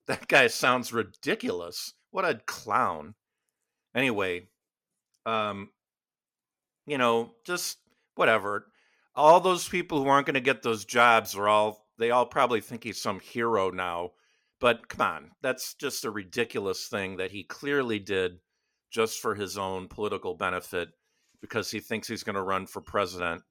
that 0.06 0.28
guy 0.28 0.46
sounds 0.46 0.92
ridiculous. 0.92 1.94
What 2.10 2.24
a 2.24 2.40
clown. 2.46 3.14
Anyway, 3.94 4.48
um, 5.26 5.70
you 6.86 6.98
know, 6.98 7.32
just 7.44 7.78
whatever. 8.14 8.66
All 9.14 9.40
those 9.40 9.68
people 9.68 10.02
who 10.02 10.08
aren't 10.08 10.26
going 10.26 10.34
to 10.34 10.40
get 10.40 10.62
those 10.62 10.84
jobs 10.84 11.36
are 11.36 11.48
all, 11.48 11.86
they 11.98 12.10
all 12.10 12.26
probably 12.26 12.60
think 12.60 12.82
he's 12.82 13.00
some 13.00 13.20
hero 13.20 13.70
now 13.70 14.10
but 14.64 14.88
come 14.88 15.06
on, 15.06 15.30
that's 15.42 15.74
just 15.74 16.06
a 16.06 16.10
ridiculous 16.10 16.88
thing 16.88 17.18
that 17.18 17.32
he 17.32 17.44
clearly 17.44 17.98
did 17.98 18.38
just 18.90 19.20
for 19.20 19.34
his 19.34 19.58
own 19.58 19.88
political 19.88 20.34
benefit 20.34 20.88
because 21.42 21.70
he 21.70 21.80
thinks 21.80 22.08
he's 22.08 22.22
going 22.22 22.36
to 22.36 22.42
run 22.42 22.66
for 22.66 22.80
president. 22.80 23.42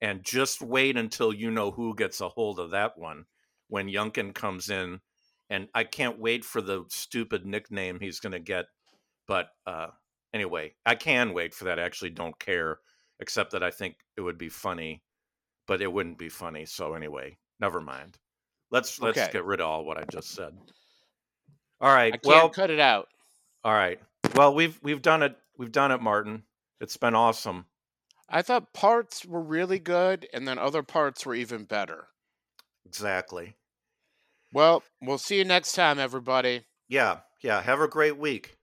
And 0.00 0.22
just 0.22 0.62
wait 0.62 0.96
until 0.96 1.32
you 1.32 1.50
know 1.50 1.72
who 1.72 1.96
gets 1.96 2.20
a 2.20 2.28
hold 2.28 2.60
of 2.60 2.70
that 2.70 2.96
one 2.96 3.24
when 3.66 3.88
Youngkin 3.88 4.32
comes 4.32 4.70
in. 4.70 5.00
And 5.50 5.66
I 5.74 5.82
can't 5.82 6.20
wait 6.20 6.44
for 6.44 6.60
the 6.60 6.84
stupid 6.88 7.44
nickname 7.44 7.98
he's 7.98 8.20
going 8.20 8.30
to 8.30 8.38
get. 8.38 8.66
But 9.26 9.48
uh, 9.66 9.88
anyway, 10.32 10.74
I 10.84 10.94
can 10.94 11.32
wait 11.32 11.54
for 11.54 11.64
that. 11.64 11.78
I 11.78 11.82
actually 11.82 12.10
don't 12.10 12.38
care, 12.38 12.78
except 13.20 13.52
that 13.52 13.62
I 13.62 13.70
think 13.70 13.96
it 14.16 14.20
would 14.20 14.38
be 14.38 14.48
funny, 14.48 15.02
but 15.66 15.80
it 15.80 15.92
wouldn't 15.92 16.18
be 16.18 16.28
funny. 16.28 16.66
So 16.66 16.94
anyway, 16.94 17.38
never 17.60 17.80
mind. 17.80 18.18
Let's 18.70 19.00
let's 19.00 19.18
Okay. 19.18 19.32
get 19.32 19.44
rid 19.44 19.60
of 19.60 19.66
all 19.68 19.84
what 19.84 19.98
I 19.98 20.04
just 20.10 20.30
said. 20.30 20.56
All 21.80 21.94
right. 21.94 22.18
Well, 22.24 22.48
cut 22.48 22.70
it 22.70 22.80
out. 22.80 23.08
all 23.64 23.72
right. 23.74 24.00
Well, 24.34 24.54
we've 24.54 24.78
we've 24.82 25.02
done 25.02 25.22
it. 25.22 25.36
We've 25.56 25.72
done 25.72 25.92
it, 25.92 26.00
Martin. 26.02 26.42
It's 26.80 26.96
been 26.96 27.14
awesome. 27.14 27.66
I 28.28 28.42
thought 28.42 28.72
parts 28.72 29.24
were 29.24 29.42
really 29.42 29.78
good, 29.78 30.26
and 30.32 30.48
then 30.48 30.58
other 30.58 30.82
parts 30.82 31.24
were 31.24 31.34
even 31.34 31.64
better. 31.64 32.08
Exactly. 32.86 33.54
Well, 34.52 34.82
we'll 35.00 35.18
see 35.18 35.38
you 35.38 35.44
next 35.44 35.72
time, 35.74 35.98
everybody. 35.98 36.64
Yeah. 36.88 37.18
Yeah. 37.42 37.60
Have 37.62 37.80
a 37.80 37.88
great 37.88 38.16
week. 38.16 38.56